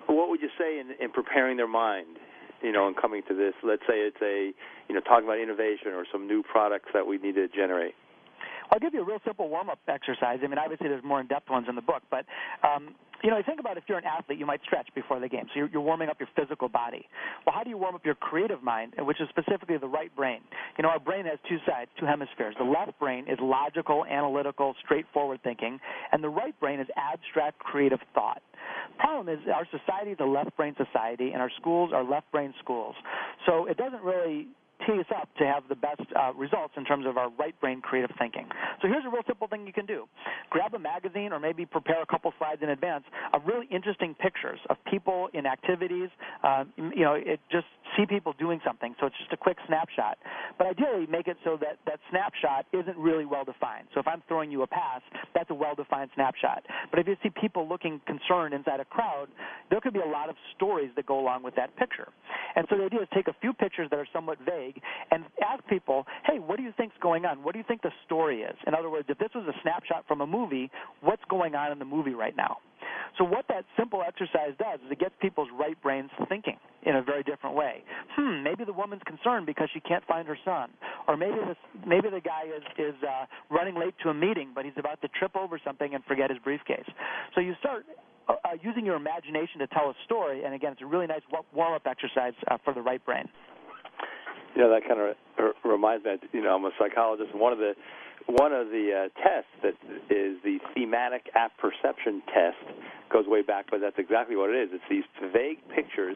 [0.08, 2.18] what would you say in, in preparing their mind?
[2.64, 3.54] You know, in coming to this?
[3.64, 4.54] Let's say it's a,
[4.88, 7.96] you know, talking about innovation or some new products that we need to generate.
[8.74, 10.40] I'll give you a real simple warm-up exercise.
[10.44, 12.26] I mean, obviously there's more in-depth ones in the book, but
[12.64, 15.46] um, you know, think about if you're an athlete, you might stretch before the game,
[15.54, 17.08] so you're, you're warming up your physical body.
[17.46, 20.42] Well, how do you warm up your creative mind, which is specifically the right brain?
[20.78, 22.56] You know, our brain has two sides, two hemispheres.
[22.58, 25.80] The left brain is logical, analytical, straightforward thinking,
[26.12, 28.42] and the right brain is abstract, creative thought.
[28.98, 32.54] Problem is, our society is a left brain society, and our schools are left brain
[32.60, 32.96] schools.
[33.46, 34.48] So it doesn't really
[34.86, 37.82] tee us up to have the best uh, results in terms of our right brain
[37.82, 38.48] creative thinking.
[38.82, 40.06] So here's a real simple thing you can do.
[40.50, 43.04] Grab a magazine or maybe prepare a couple slides in advance
[43.34, 46.10] of really interesting pictures of people in activities.
[46.44, 47.66] Uh, you know, it just
[47.98, 48.96] see people doing something.
[49.00, 50.18] So it's just a quick snapshot.
[50.58, 53.88] But ideally, make it so that that snapshot isn't really well defined.
[53.94, 55.02] So if I'm throwing you a pass,
[55.34, 56.64] that's a well defined snapshot.
[56.92, 59.28] But if you see people looking concerned inside a crowd,
[59.70, 62.10] there could be a lot of stories that go along with that picture.
[62.56, 64.63] And so the idea is take a few pictures that are somewhat vague
[65.12, 67.44] and ask people, hey, what do you think's going on?
[67.44, 68.56] What do you think the story is?
[68.68, 70.70] In other words, if this was a snapshot from a movie,
[71.02, 72.58] what's going on in the movie right now?
[73.18, 77.02] So what that simple exercise does is it gets people's right brains thinking in a
[77.02, 77.84] very different way.
[78.16, 80.70] Hmm, maybe the woman's concerned because she can't find her son,
[81.08, 84.66] or maybe this maybe the guy is is uh, running late to a meeting, but
[84.66, 86.90] he's about to trip over something and forget his briefcase.
[87.36, 87.86] So you start
[88.28, 91.22] uh, uh using your imagination to tell a story, and again, it's a really nice
[91.54, 93.30] warm up exercise uh, for the right brain.
[94.56, 96.18] You know that kind of reminds me.
[96.32, 97.74] You know, I'm a psychologist, and one of the
[98.28, 99.74] one of the uh, tests that
[100.10, 102.58] is the thematic apperception test
[103.12, 104.70] goes way back, but that's exactly what it is.
[104.72, 106.16] It's these vague pictures.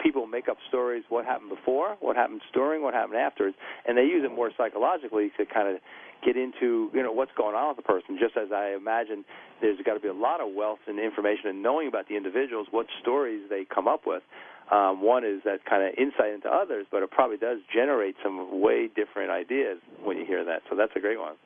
[0.00, 4.04] People make up stories what happened before, what happened during, what happened afterwards, and they
[4.04, 5.80] use it more psychologically to kind of
[6.24, 8.18] get into you know what's going on with the person.
[8.20, 9.24] Just as I imagine,
[9.60, 12.68] there's got to be a lot of wealth and information and knowing about the individuals,
[12.70, 14.22] what stories they come up with.
[14.70, 18.60] Um, one is that kind of insight into others, but it probably does generate some
[18.60, 20.62] way different ideas when you hear that.
[20.68, 21.36] So that's a great one.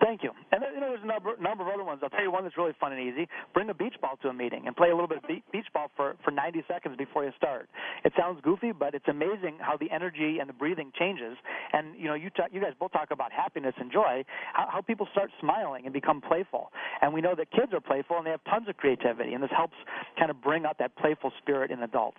[0.00, 0.32] Thank you.
[0.50, 2.00] And you know, there's a number, number of other ones.
[2.02, 3.28] I'll tell you one that's really fun and easy.
[3.54, 5.90] Bring a beach ball to a meeting and play a little bit of beach ball
[5.96, 7.68] for for 90 seconds before you start.
[8.04, 11.36] It sounds goofy, but it's amazing how the energy and the breathing changes.
[11.72, 14.24] And you know, you talk, you guys both talk about happiness and joy.
[14.54, 16.72] How, how people start smiling and become playful.
[17.00, 19.54] And we know that kids are playful and they have tons of creativity, and this
[19.54, 19.76] helps
[20.18, 22.18] kind of bring out that playful spirit in adults.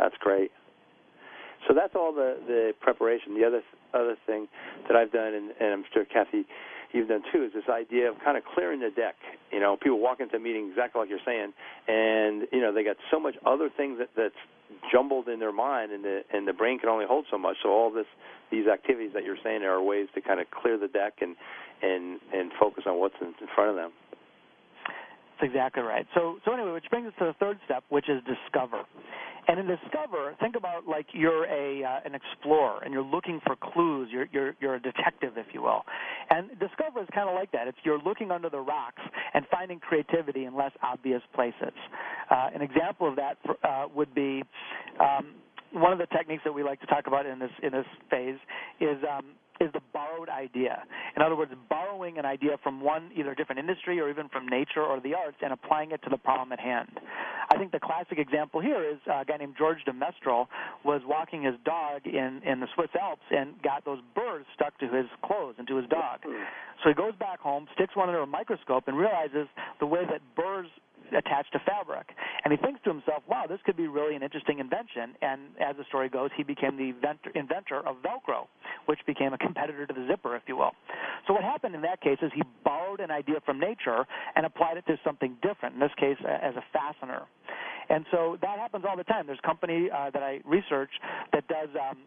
[0.00, 0.50] That's great.
[1.68, 3.34] So that's all the the preparation.
[3.38, 3.60] The other
[3.92, 4.48] other thing
[4.88, 6.46] that I've done, and, and I'm sure Kathy,
[6.92, 9.16] you've done too, is this idea of kind of clearing the deck.
[9.52, 11.52] You know, people walk into a meeting exactly like you're saying,
[11.86, 14.40] and you know they got so much other things that that's
[14.90, 17.56] jumbled in their mind, and the and the brain can only hold so much.
[17.62, 18.08] So all this
[18.50, 21.36] these activities that you're saying are ways to kind of clear the deck and
[21.82, 23.92] and and focus on what's in, in front of them.
[25.40, 26.06] That's exactly right.
[26.14, 28.82] So, so anyway, which brings us to the third step, which is discover.
[29.48, 33.56] And in discover, think about like you're a uh, an explorer and you're looking for
[33.56, 34.08] clues.
[34.12, 35.82] You're you're you're a detective, if you will.
[36.30, 37.66] And discover is kind of like that.
[37.66, 39.02] It's you're looking under the rocks
[39.34, 41.72] and finding creativity in less obvious places.
[42.30, 44.42] Uh, an example of that for, uh, would be.
[45.00, 45.34] Um,
[45.72, 48.38] one of the techniques that we like to talk about in this in this phase
[48.80, 49.24] is um,
[49.60, 50.82] is the borrowed idea.
[51.16, 54.82] In other words, borrowing an idea from one either different industry or even from nature
[54.82, 56.88] or the arts and applying it to the problem at hand.
[57.52, 60.48] I think the classic example here is uh, a guy named George de Mestral
[60.84, 64.86] was walking his dog in in the Swiss Alps and got those burrs stuck to
[64.86, 66.20] his clothes and to his dog.
[66.22, 66.44] Mm-hmm.
[66.82, 69.48] So he goes back home, sticks one under a microscope, and realizes
[69.80, 70.68] the way that burrs
[71.16, 72.08] attached to fabric.
[72.44, 75.14] And he thinks to himself, wow, this could be really an interesting invention.
[75.22, 76.94] And as the story goes, he became the
[77.34, 78.46] inventor of Velcro,
[78.86, 80.72] which became a competitor to the zipper, if you will.
[81.26, 84.06] So what happened in that case is he borrowed an idea from nature
[84.36, 87.22] and applied it to something different, in this case, as a fastener.
[87.88, 89.26] And so that happens all the time.
[89.26, 90.90] There's a company uh, that I research
[91.32, 91.98] that does um,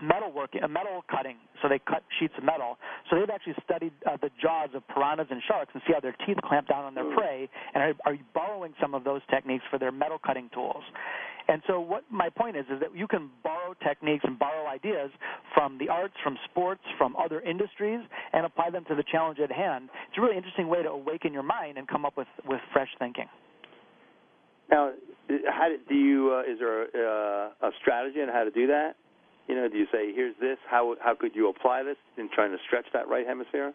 [0.00, 1.36] metal work, uh, metal cutting.
[1.60, 2.78] So they cut sheets of metal.
[3.08, 6.16] So they've actually studied uh, the jaws of piranhas and sharks and see how their
[6.26, 7.16] teeth clamp down on their mm.
[7.16, 10.82] prey, and are, are borrowing some of those techniques for their metal cutting tools.
[11.48, 15.10] And so what my point is is that you can borrow techniques and borrow ideas
[15.54, 18.00] from the arts, from sports, from other industries,
[18.32, 19.88] and apply them to the challenge at hand.
[20.08, 22.88] It's a really interesting way to awaken your mind and come up with, with fresh
[22.98, 23.26] thinking.
[24.70, 24.92] Now,
[25.48, 26.32] how do you?
[26.32, 28.96] Uh, is there a, uh, a strategy on how to do that?
[29.48, 30.58] You know, do you say, "Here's this.
[30.68, 33.74] How how could you apply this in trying to stretch that right hemisphere?"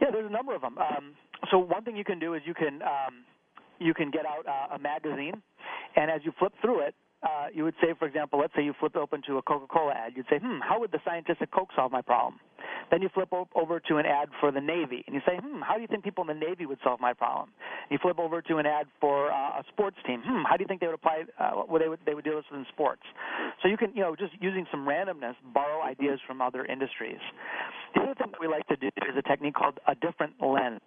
[0.00, 0.78] Yeah, there's a number of them.
[0.78, 1.14] Um,
[1.50, 3.24] so one thing you can do is you can um,
[3.78, 5.42] you can get out uh, a magazine,
[5.96, 8.74] and as you flip through it, uh, you would say, for example, let's say you
[8.80, 10.12] flip open to a Coca-Cola ad.
[10.16, 12.40] You'd say, hmm, how would the scientists at Coke solve my problem?
[12.90, 15.74] Then you flip over to an ad for the Navy, and you say, hmm, how
[15.74, 17.50] do you think people in the Navy would solve my problem?
[17.90, 20.22] You flip over to an ad for uh, a sports team.
[20.24, 21.24] Hmm, how do you think they would apply?
[21.38, 23.02] Uh, what they would they would deal with in sports?
[23.62, 27.20] So you can, you know, just using some randomness, borrow ideas from other industries.
[27.94, 30.80] The other thing that we like to do is a technique called a different lens.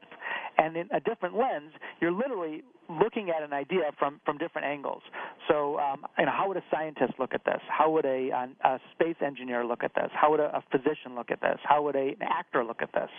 [0.57, 5.01] And in a different lens, you're literally looking at an idea from, from different angles.
[5.47, 7.59] So, um, you know, how would a scientist look at this?
[7.69, 8.29] How would a,
[8.63, 10.09] a space engineer look at this?
[10.13, 11.57] How would a, a physician look at this?
[11.63, 13.09] How would a, an actor look at this?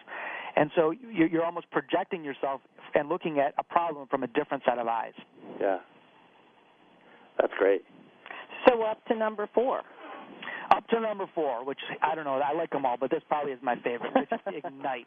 [0.56, 2.60] And so you're almost projecting yourself
[2.94, 5.14] and looking at a problem from a different set of eyes.
[5.60, 5.78] Yeah.
[7.40, 7.82] That's great.
[8.68, 9.82] So up to number four.
[10.70, 13.52] Up to number four, which I don't know, I like them all, but this probably
[13.52, 15.06] is my favorite, which is Ignite.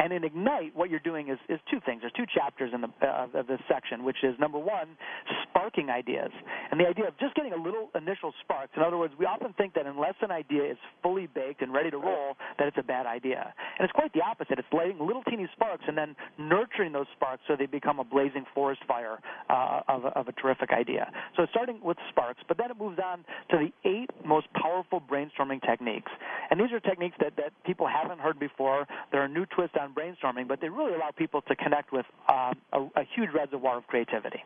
[0.00, 2.00] And in Ignite, what you're doing is, is two things.
[2.00, 4.96] There's two chapters in the uh, of this section, which is number one,
[5.44, 6.30] sparking ideas,
[6.70, 8.72] and the idea of just getting a little initial sparks.
[8.76, 11.90] In other words, we often think that unless an idea is fully baked and ready
[11.90, 13.52] to roll, that it's a bad idea.
[13.78, 14.58] And it's quite the opposite.
[14.58, 18.46] It's lighting little teeny sparks and then nurturing those sparks so they become a blazing
[18.54, 19.18] forest fire
[19.50, 21.12] uh, of, a, of a terrific idea.
[21.36, 23.18] So starting with sparks, but then it moves on
[23.50, 26.10] to the eight most powerful brainstorming techniques.
[26.50, 28.86] And these are techniques that, that people haven't heard before.
[29.12, 32.80] They're new twist on brainstorming, but they really allow people to connect with um, a,
[32.96, 34.42] a, huge reservoir of creativity.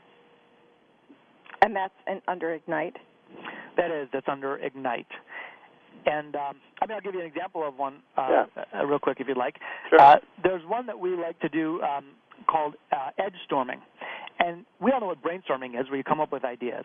[1.63, 2.97] And that's an, under Ignite?
[3.77, 5.07] That is, that's under Ignite.
[6.07, 8.65] And um, I mean, I'll give you an example of one uh, yeah.
[8.81, 9.57] uh, real quick if you'd like.
[9.91, 10.01] Sure.
[10.01, 12.07] Uh, there's one that we like to do um,
[12.47, 13.81] called uh, edge storming.
[14.41, 16.85] And we all know what brainstorming is, where you come up with ideas.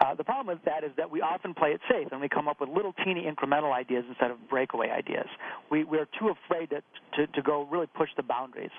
[0.00, 2.48] Uh, the problem with that is that we often play it safe, and we come
[2.48, 5.26] up with little teeny incremental ideas instead of breakaway ideas.
[5.70, 6.82] We, we're too afraid to,
[7.16, 8.70] to, to go really push the boundaries.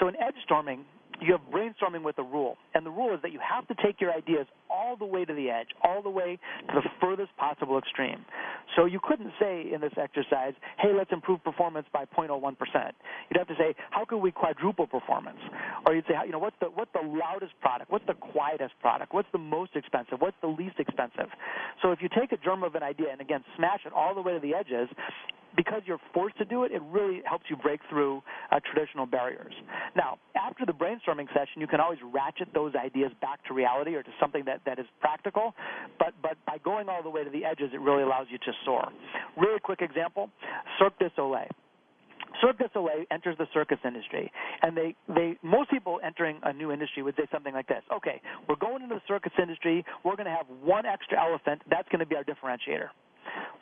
[0.00, 0.84] So in edge storming,
[1.20, 2.56] you have brainstorming with a rule.
[2.74, 5.32] And the rule is that you have to take your ideas all the way to
[5.32, 6.38] the edge, all the way
[6.68, 8.24] to the furthest possible extreme.
[8.76, 12.56] So you couldn't say in this exercise, hey, let's improve performance by 0.01%.
[13.30, 15.38] You'd have to say, how can we quadruple performance?
[15.86, 17.90] Or you'd say, you know, what's the, what's the loudest product?
[17.90, 19.14] What's the quietest product?
[19.14, 20.20] What's the most expensive?
[20.20, 21.30] What's the least expensive?
[21.82, 24.22] So if you take a germ of an idea and, again, smash it all the
[24.22, 24.88] way to the edges,
[25.56, 29.54] because you're forced to do it, it really helps you break through uh, traditional barriers.
[29.96, 34.02] Now, after the brainstorming session, you can always ratchet those ideas back to reality or
[34.02, 35.54] to something that, that is practical,
[35.98, 38.52] but, but by going all the way to the edges, it really allows you to
[38.64, 38.88] soar.
[39.36, 40.30] Really quick example
[40.78, 41.48] Cirque du Soleil.
[42.40, 44.30] Cirque du Soleil enters the circus industry,
[44.62, 48.20] and they, they most people entering a new industry would say something like this: Okay,
[48.48, 49.84] we're going into the circus industry.
[50.04, 51.62] We're going to have one extra elephant.
[51.70, 52.88] That's going to be our differentiator.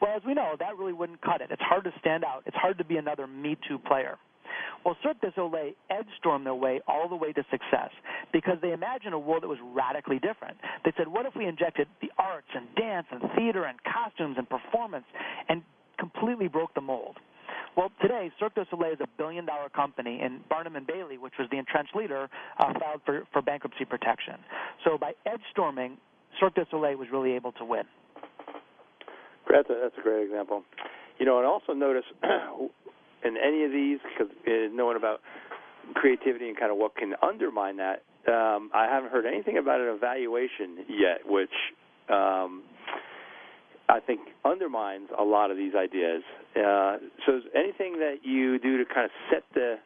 [0.00, 1.48] Well, as we know, that really wouldn't cut it.
[1.50, 2.42] It's hard to stand out.
[2.46, 4.16] It's hard to be another Me Too player.
[4.84, 7.90] Well, Cirque du Soleil edge stormed their way all the way to success
[8.32, 10.56] because they imagined a world that was radically different.
[10.84, 14.48] They said, what if we injected the arts and dance and theater and costumes and
[14.48, 15.06] performance
[15.48, 15.62] and
[15.98, 17.16] completely broke the mold?
[17.76, 21.32] Well, today, Cirque du Soleil is a billion dollar company, and Barnum and Bailey, which
[21.38, 24.34] was the entrenched leader, uh, filed for, for bankruptcy protection.
[24.84, 25.96] So by edge storming,
[26.38, 27.82] Cirque du Soleil was really able to win.
[29.50, 30.64] That's a, that's a great example.
[31.18, 32.04] You know, and also notice
[33.24, 35.20] in any of these, because uh, knowing about
[35.94, 39.88] creativity and kind of what can undermine that, um, I haven't heard anything about an
[39.88, 41.52] evaluation yet, which
[42.08, 42.62] um,
[43.88, 46.22] I think undermines a lot of these ideas.
[46.56, 49.76] Uh, so, is anything that you do to kind of set the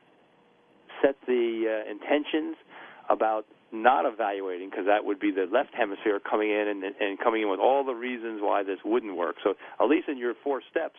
[1.03, 2.57] set the uh, intentions
[3.11, 7.43] about not evaluating because that would be the left hemisphere coming in and, and coming
[7.43, 9.37] in with all the reasons why this wouldn't work.
[9.45, 10.97] So at least in your four steps,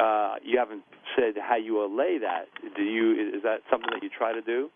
[0.00, 0.82] uh, you haven't
[1.16, 2.46] said how you allay that.
[2.76, 3.12] Do you?
[3.36, 4.68] Is that something that you try to do?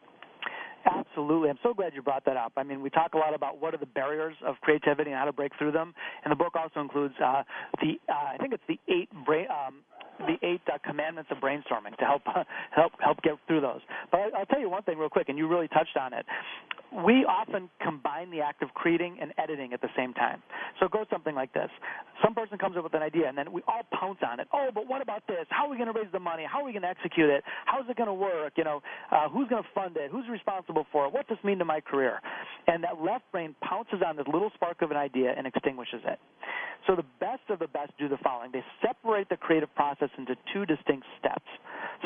[0.87, 1.51] Absolutely.
[1.51, 2.53] I'm so glad you brought that up.
[2.57, 5.25] I mean, we talk a lot about what are the barriers of creativity and how
[5.25, 5.93] to break through them.
[6.25, 7.43] And the book also includes uh,
[7.81, 9.83] the, uh, I think it's the eight brain, um,
[10.21, 12.23] the eight uh, commandments of brainstorming to help
[12.75, 13.81] help help get through those.
[14.11, 16.25] But I, I'll tell you one thing real quick, and you really touched on it.
[17.05, 20.43] We often combine the act of creating and editing at the same time.
[20.81, 21.69] So it goes something like this.
[22.25, 24.49] Some person comes up with an idea, and then we all pounce on it.
[24.53, 25.47] Oh, but what about this?
[25.51, 26.45] How are we going to raise the money?
[26.51, 27.45] How are we going to execute it?
[27.67, 28.55] How's it going to work?
[28.57, 28.83] You know,
[29.13, 30.11] uh, who's going to fund it?
[30.11, 31.13] Who's responsible for it?
[31.13, 32.21] What does this mean to my career?
[32.67, 36.19] And that left brain pounces on this little spark of an idea and extinguishes it.
[36.87, 38.51] So the best of the best do the following.
[38.53, 41.45] They separate the creative process into two distinct steps.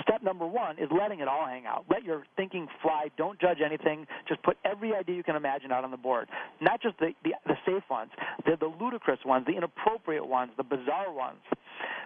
[0.02, 1.84] Step number one is letting it all hang out.
[1.90, 3.08] Let your thinking fly.
[3.18, 4.06] Don't judge anything.
[4.26, 6.28] Just put every idea you can imagine out on the board.
[6.60, 8.10] Not just the, the, the safe ones,
[8.46, 11.38] the, the ludicrous ones, the inappropriate ones, the bizarre ones.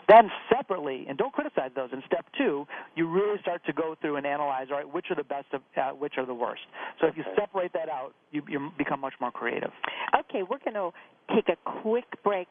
[0.09, 1.91] Then separately, and don't criticize those.
[1.93, 2.65] In step two,
[2.95, 4.69] you really start to go through and analyze.
[4.71, 6.63] All right, which are the best, of, uh, which are the worst.
[7.01, 9.71] So if you separate that out, you, you become much more creative.
[10.17, 10.91] Okay, we're going to
[11.35, 12.49] take a quick break.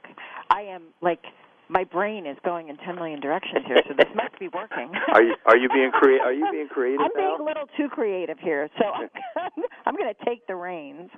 [0.49, 1.21] I am like
[1.69, 4.91] my brain is going in 10 million directions here, so this must be working.
[5.13, 6.99] Are you are you being crea- Are you being creative?
[7.01, 7.37] I'm now?
[7.37, 9.09] being a little too creative here, so I'm,
[9.85, 11.09] I'm going to take the reins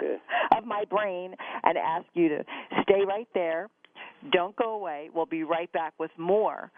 [0.56, 2.44] of my brain and ask you to
[2.82, 3.68] stay right there.
[4.32, 5.10] Don't go away.
[5.14, 6.70] We'll be right back with more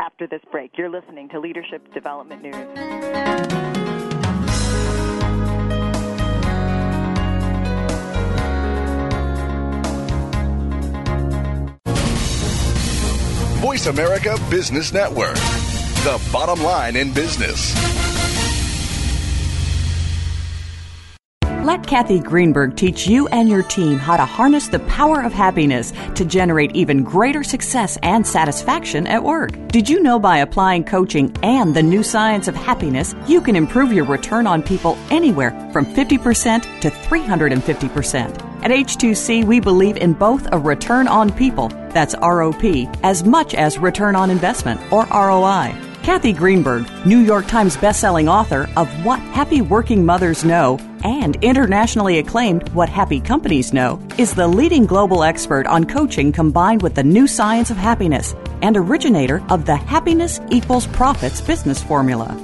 [0.00, 0.72] after this break.
[0.76, 3.73] You're listening to Leadership Development News.
[13.74, 17.74] Voice America Business Network, the bottom line in business.
[21.42, 25.92] Let Kathy Greenberg teach you and your team how to harness the power of happiness
[26.14, 29.50] to generate even greater success and satisfaction at work.
[29.66, 33.92] Did you know by applying coaching and the new science of happiness, you can improve
[33.92, 38.53] your return on people anywhere from 50% to 350%?
[38.64, 43.76] At H2C, we believe in both a return on people, that's ROP, as much as
[43.76, 45.74] return on investment, or ROI.
[46.02, 52.18] Kathy Greenberg, New York Times bestselling author of What Happy Working Mothers Know and internationally
[52.18, 57.04] acclaimed What Happy Companies Know, is the leading global expert on coaching combined with the
[57.04, 62.43] new science of happiness and originator of the Happiness Equals Profits business formula.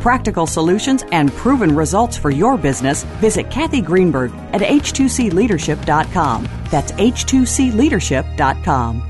[0.00, 6.48] practical solutions, and proven results for your business, visit Kathy Greenberg at h2cleadership.com.
[6.70, 9.09] That's h2cleadership.com.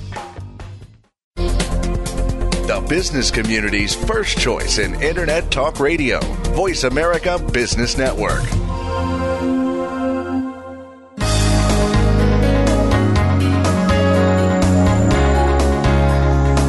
[2.67, 6.19] the business community's first choice in Internet Talk Radio.
[6.53, 8.43] Voice America Business Network.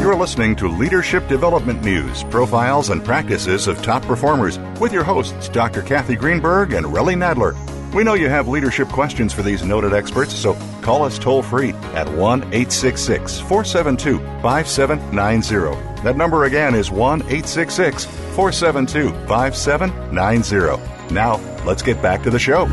[0.01, 5.49] You're listening to Leadership Development News Profiles and Practices of Top Performers with your hosts,
[5.49, 5.83] Dr.
[5.83, 7.72] Kathy Greenberg and Relly Nadler.
[7.95, 11.73] We know you have leadership questions for these noted experts, so call us toll free
[11.93, 16.03] at 1 866 472 5790.
[16.03, 21.15] That number again is 1 866 472 5790.
[21.15, 21.37] Now,
[21.67, 22.65] let's get back to the show.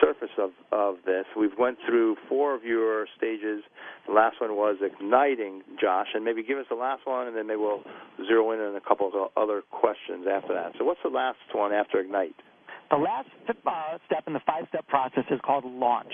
[0.00, 1.24] surface of, of this.
[1.36, 3.62] We've went through four of your stages.
[4.06, 7.46] The last one was igniting, Josh, and maybe give us the last one, and then
[7.46, 7.82] maybe we'll
[8.26, 10.72] zero in on a couple of other questions after that.
[10.78, 12.36] So, what's the last one after ignite?
[12.90, 16.12] The last uh, step in the five-step process is called launch.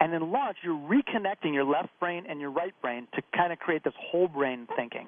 [0.00, 3.58] And in launch, you're reconnecting your left brain and your right brain to kind of
[3.58, 5.06] create this whole brain thinking.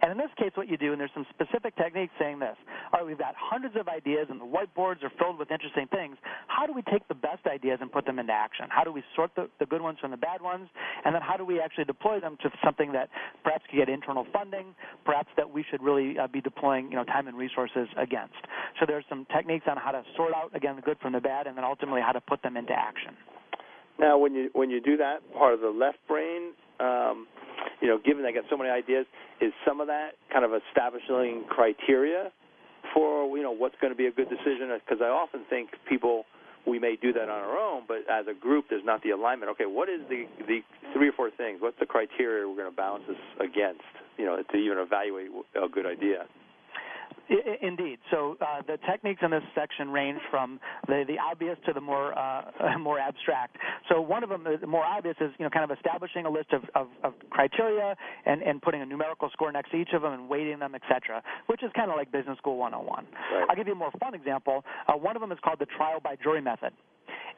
[0.00, 2.56] And in this case, what you do, and there's some specific techniques saying this.
[2.92, 6.16] All right, we've got hundreds of ideas, and the whiteboards are filled with interesting things.
[6.46, 8.66] How do we take the best ideas and put them into action?
[8.70, 10.68] How do we sort the, the good ones from the bad ones?
[11.04, 13.10] And then how do we actually deploy them to something that
[13.42, 17.04] perhaps could get internal funding, perhaps that we should really uh, be deploying you know,
[17.04, 18.38] time and resources against?
[18.78, 21.46] So there's some techniques on how to sort out again the good from the bad,
[21.46, 23.16] and then ultimately how to put them into action.
[23.98, 27.26] Now, when you when you do that part of the left brain, um,
[27.80, 29.06] you know, given I got so many ideas,
[29.40, 32.30] is some of that kind of establishing criteria
[32.94, 34.70] for you know what's going to be a good decision?
[34.84, 36.24] Because I often think people
[36.66, 39.50] we may do that on our own, but as a group, there's not the alignment.
[39.52, 40.60] Okay, what is the the
[40.92, 41.60] three or four things?
[41.60, 43.82] What's the criteria we're going to balance this against?
[44.16, 46.26] You know, to even evaluate a good idea.
[47.62, 47.98] Indeed.
[48.10, 52.18] So uh, the techniques in this section range from the, the obvious to the more
[52.18, 52.42] uh,
[52.78, 53.56] more abstract.
[53.88, 56.52] So one of them, the more obvious, is you know kind of establishing a list
[56.52, 60.12] of, of, of criteria and, and putting a numerical score next to each of them
[60.12, 61.22] and weighting them, etc.
[61.46, 63.06] Which is kind of like business school 101.
[63.06, 63.46] Right.
[63.48, 64.64] I'll give you a more fun example.
[64.86, 66.72] Uh, one of them is called the trial by jury method.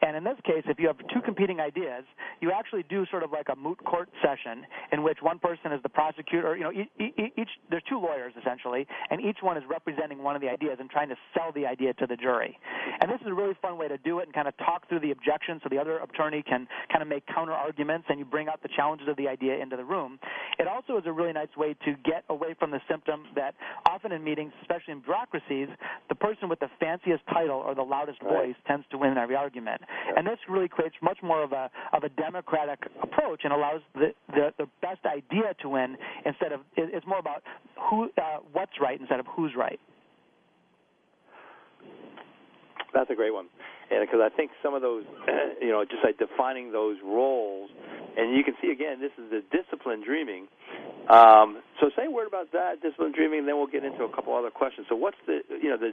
[0.02, 2.04] And in this case, if you have two competing ideas,
[2.40, 5.82] you actually do sort of like a moot court session in which one person is
[5.82, 6.56] the prosecutor.
[6.56, 10.48] You know, each, there's two lawyers essentially, and each one is representing one of the
[10.48, 12.58] ideas and trying to sell the idea to the jury.
[13.00, 15.00] And this is a really fun way to do it and kind of talk through
[15.00, 18.48] the objections so the other attorney can kind of make counter arguments and you bring
[18.48, 20.18] out the challenges of the idea into the room.
[20.58, 23.54] It also is a really nice way to get away from the symptom that
[23.86, 25.68] often in meetings, especially in bureaucracies,
[26.08, 28.32] the person with the fanciest title or the loudest right.
[28.32, 29.59] voice tends to win in every argument.
[29.68, 34.12] And this really creates much more of a of a democratic approach and allows the
[34.28, 37.42] the, the best idea to win instead of it's more about
[37.88, 39.80] who uh, what's right instead of who's right.
[42.92, 43.46] That's a great one,
[43.90, 45.04] and because I think some of those,
[45.62, 47.70] you know, just like defining those roles,
[48.16, 50.48] and you can see again, this is the discipline dreaming.
[51.08, 54.12] Um, so say a word about that discipline dreaming, and then we'll get into a
[54.14, 54.86] couple other questions.
[54.88, 55.90] So what's the, you know, the,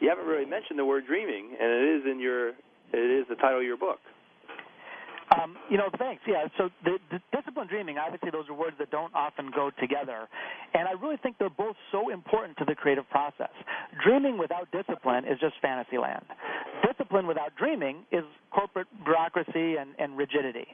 [0.00, 2.52] you haven't really mentioned the word dreaming, and it is in your
[2.98, 3.98] it is the title of your book.
[5.32, 6.22] Um, you know, thanks.
[6.26, 6.46] Yeah.
[6.58, 10.28] So the, the discipline dreaming, obviously, those are words that don't often go together,
[10.74, 13.50] and I really think they're both so important to the creative process.
[14.04, 16.24] Dreaming without discipline is just fantasy land.
[16.86, 20.66] Discipline without dreaming is corporate bureaucracy and, and rigidity.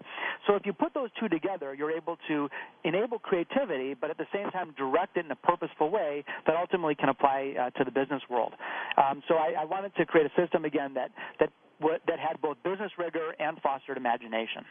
[0.46, 2.48] So if you put those two together, you're able to
[2.84, 6.94] enable creativity, but at the same time direct it in a purposeful way that ultimately
[6.94, 8.52] can apply uh, to the business world.
[8.96, 11.50] Um, so I, I wanted to create a system again that that
[11.80, 14.64] that had both business rigor and fostered imagination.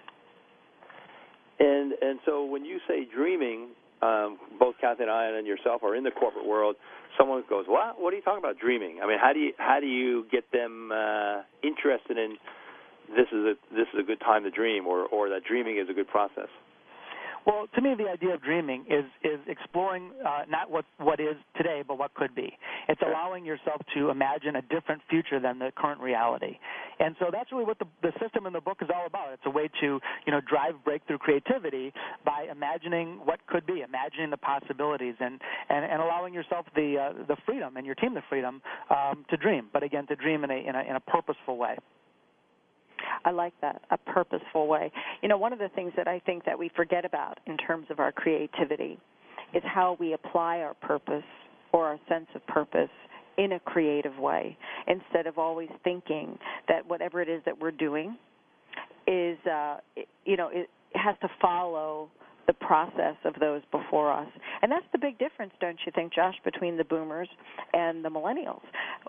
[1.59, 3.69] And and so when you say dreaming,
[4.01, 6.75] um, both Kathy and I and yourself are in the corporate world.
[7.17, 7.99] Someone goes, "What?
[7.99, 10.49] What are you talking about dreaming?" I mean, how do you how do you get
[10.51, 12.37] them uh, interested in
[13.09, 15.89] this is a this is a good time to dream, or or that dreaming is
[15.89, 16.47] a good process?
[17.45, 21.35] Well, to me, the idea of dreaming is is exploring uh, not what what is
[21.55, 22.57] today, but what could be.
[22.87, 26.57] It's allowing yourself to imagine a different future than the current reality,
[26.99, 29.33] and so that's really what the the system in the book is all about.
[29.33, 31.93] It's a way to you know drive breakthrough creativity
[32.25, 37.25] by imagining what could be, imagining the possibilities, and and, and allowing yourself the uh,
[37.27, 40.51] the freedom and your team the freedom um, to dream, but again to dream in
[40.51, 41.77] a in a, in a purposeful way.
[43.25, 44.91] I like that, a purposeful way.
[45.21, 47.87] You know, one of the things that I think that we forget about in terms
[47.89, 48.99] of our creativity
[49.53, 51.23] is how we apply our purpose
[51.71, 52.89] or our sense of purpose
[53.37, 54.57] in a creative way
[54.87, 56.37] instead of always thinking
[56.67, 58.17] that whatever it is that we're doing
[59.07, 59.77] is uh
[60.25, 62.09] you know it has to follow
[62.49, 64.27] the process of those before us.
[64.63, 67.29] And that's the big difference, don't you think, Josh, between the boomers
[67.73, 68.63] and the millennials.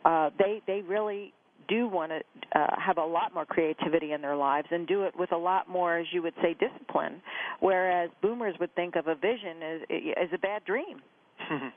[0.04, 1.32] Uh, they they really
[1.70, 5.14] do want to uh, have a lot more creativity in their lives and do it
[5.16, 7.22] with a lot more, as you would say, discipline.
[7.60, 9.80] Whereas boomers would think of a vision as,
[10.20, 11.00] as a bad dream.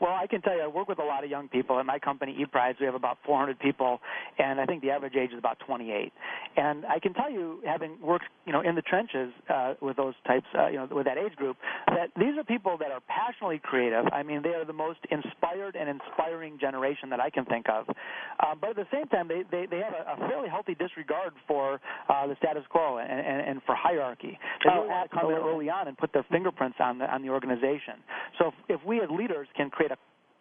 [0.00, 1.78] Well, I can tell you, I work with a lot of young people.
[1.78, 4.00] At my company, ePrize, we have about 400 people,
[4.38, 6.12] and I think the average age is about 28.
[6.56, 10.14] And I can tell you, having worked, you know, in the trenches uh, with those
[10.26, 13.60] types, uh, you know, with that age group, that these are people that are passionately
[13.62, 14.04] creative.
[14.12, 17.86] I mean, they are the most inspired and inspiring generation that I can think of.
[17.88, 21.32] Um, but at the same time, they they, they have a, a fairly healthy disregard
[21.46, 24.38] for uh, the status quo and, and, and for hierarchy.
[24.64, 27.06] They oh, really want to come in early on and put their fingerprints on the
[27.12, 28.02] on the organization.
[28.38, 29.92] So if, if we as leaders can create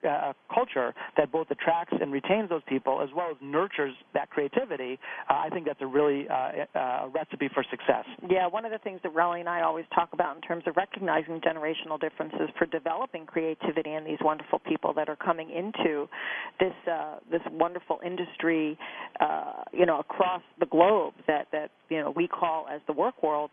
[0.03, 4.99] a culture that both attracts and retains those people as well as nurtures that creativity,
[5.29, 8.05] uh, I think that's a really uh, uh, recipe for success.
[8.29, 10.75] Yeah, one of the things that Relly and I always talk about in terms of
[10.77, 16.07] recognizing generational differences for developing creativity and these wonderful people that are coming into
[16.59, 18.77] this uh, this wonderful industry,
[19.19, 23.21] uh, you know, across the globe that that you know we call as the work
[23.23, 23.51] world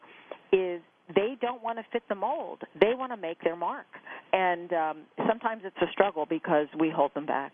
[0.52, 0.80] is
[1.14, 2.62] they don't want to fit the mold.
[2.80, 3.86] They want to make their mark,
[4.32, 4.96] and um,
[5.28, 7.52] sometimes it's a struggle because we hold them back.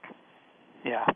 [0.84, 1.06] Yeah.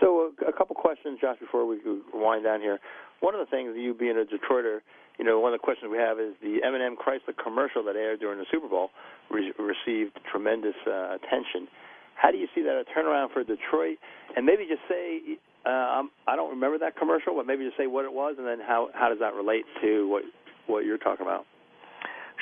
[0.00, 1.78] So a, a couple questions, Josh, before we
[2.12, 2.78] wind down here.
[3.20, 4.80] One of the things, you being a Detroiter,
[5.18, 8.20] you know, one of the questions we have is the Eminem Chrysler commercial that aired
[8.20, 8.90] during the Super Bowl
[9.30, 11.68] re- received tremendous uh, attention.
[12.14, 13.98] How do you see that a turnaround for Detroit?
[14.36, 18.04] And maybe just say, uh, I don't remember that commercial, but maybe just say what
[18.04, 20.22] it was, and then how how does that relate to what
[20.66, 21.46] what you're talking about?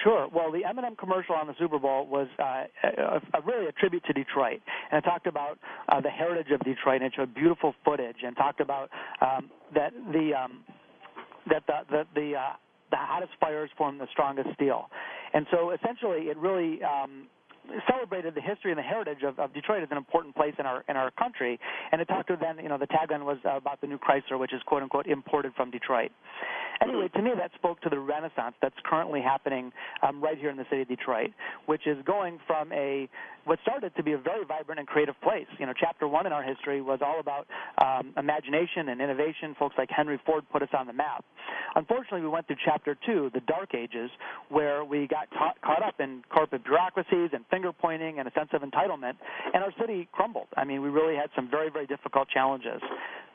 [0.03, 0.29] Sure.
[0.33, 4.05] Well, the Eminem commercial on the Super Bowl was uh, a, a, really a tribute
[4.07, 4.61] to Detroit,
[4.91, 5.59] and it talked about
[5.89, 9.93] uh, the heritage of Detroit, and it showed beautiful footage, and talked about um, that
[10.13, 10.65] the um,
[11.49, 12.53] that the the the, uh,
[12.91, 14.91] the hottest fires form the strongest steel,
[15.33, 17.29] and so essentially it really um,
[17.91, 20.85] celebrated the history and the heritage of, of Detroit as an important place in our
[20.89, 21.59] in our country.
[21.93, 24.39] And it talked to then, you know, the tagline was uh, about the new Chrysler,
[24.39, 26.11] which is quote unquote imported from Detroit.
[26.83, 30.57] Anyway, to me, that spoke to the renaissance that's currently happening um, right here in
[30.57, 31.31] the city of Detroit,
[31.67, 33.09] which is going from a
[33.45, 35.47] what started to be a very vibrant and creative place.
[35.59, 37.47] You know, chapter one in our history was all about
[37.85, 39.55] um, imagination and innovation.
[39.59, 41.25] Folks like Henry Ford put us on the map.
[41.77, 44.11] Unfortunately, we went through chapter two, the dark ages,
[44.49, 48.51] where we got caught, caught up in corporate bureaucracies and finger pointing and a sense
[48.57, 49.15] of entitlement,
[49.53, 50.51] and our city crumbled.
[50.57, 52.81] I mean, we really had some very, very difficult challenges.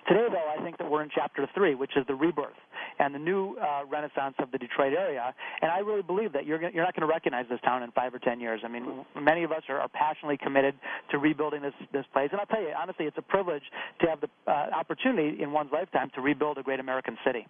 [0.09, 2.61] Today, though, I think that we're in chapter three, which is the rebirth
[3.01, 5.25] and the new uh, renaissance of the Detroit area.
[5.61, 8.11] And I really believe that you're, you're not going to recognize this town in five
[8.13, 8.61] or ten years.
[8.65, 10.73] I mean, many of us are, are passionately committed
[11.11, 12.29] to rebuilding this, this place.
[12.31, 13.63] And I'll tell you, honestly, it's a privilege
[14.01, 14.51] to have the uh,
[14.81, 17.43] opportunity in one's lifetime to rebuild a great American city.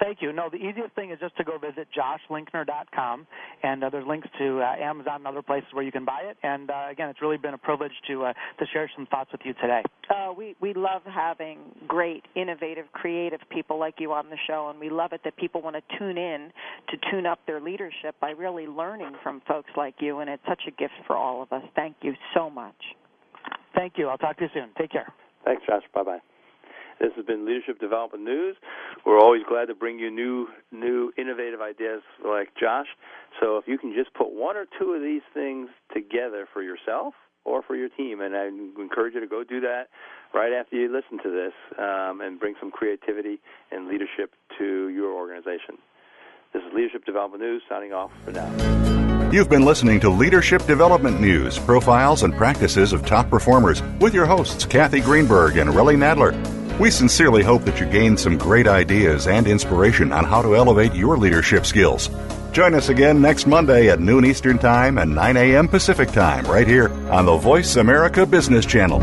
[0.00, 0.32] Thank you.
[0.32, 3.26] No, the easiest thing is just to go visit joshlinkner.com,
[3.62, 6.38] and uh, there's links to uh, Amazon and other places where you can buy it.
[6.42, 9.42] And uh, again, it's really been a privilege to uh, to share some thoughts with
[9.44, 9.82] you today.
[10.08, 14.80] Uh, we we love having great, innovative, creative people like you on the show, and
[14.80, 16.50] we love it that people want to tune in
[16.88, 20.20] to tune up their leadership by really learning from folks like you.
[20.20, 21.62] And it's such a gift for all of us.
[21.76, 22.74] Thank you so much.
[23.74, 24.08] Thank you.
[24.08, 24.70] I'll talk to you soon.
[24.78, 25.12] Take care.
[25.44, 25.82] Thanks, Josh.
[25.94, 26.18] Bye bye.
[27.00, 28.56] This has been Leadership Development News.
[29.06, 32.88] We're always glad to bring you new, new, innovative ideas like Josh.
[33.40, 37.14] So if you can just put one or two of these things together for yourself
[37.44, 38.48] or for your team, and I
[38.80, 39.88] encourage you to go do that
[40.34, 43.40] right after you listen to this, um, and bring some creativity
[43.72, 45.78] and leadership to your organization.
[46.52, 47.62] This is Leadership Development News.
[47.66, 49.30] Signing off for now.
[49.30, 54.26] You've been listening to Leadership Development News, profiles and practices of top performers, with your
[54.26, 56.59] hosts Kathy Greenberg and Relly Nadler.
[56.80, 60.94] We sincerely hope that you gained some great ideas and inspiration on how to elevate
[60.94, 62.08] your leadership skills.
[62.52, 65.68] Join us again next Monday at noon Eastern Time and 9 a.m.
[65.68, 68.98] Pacific Time right here on the Voice America Business Channel.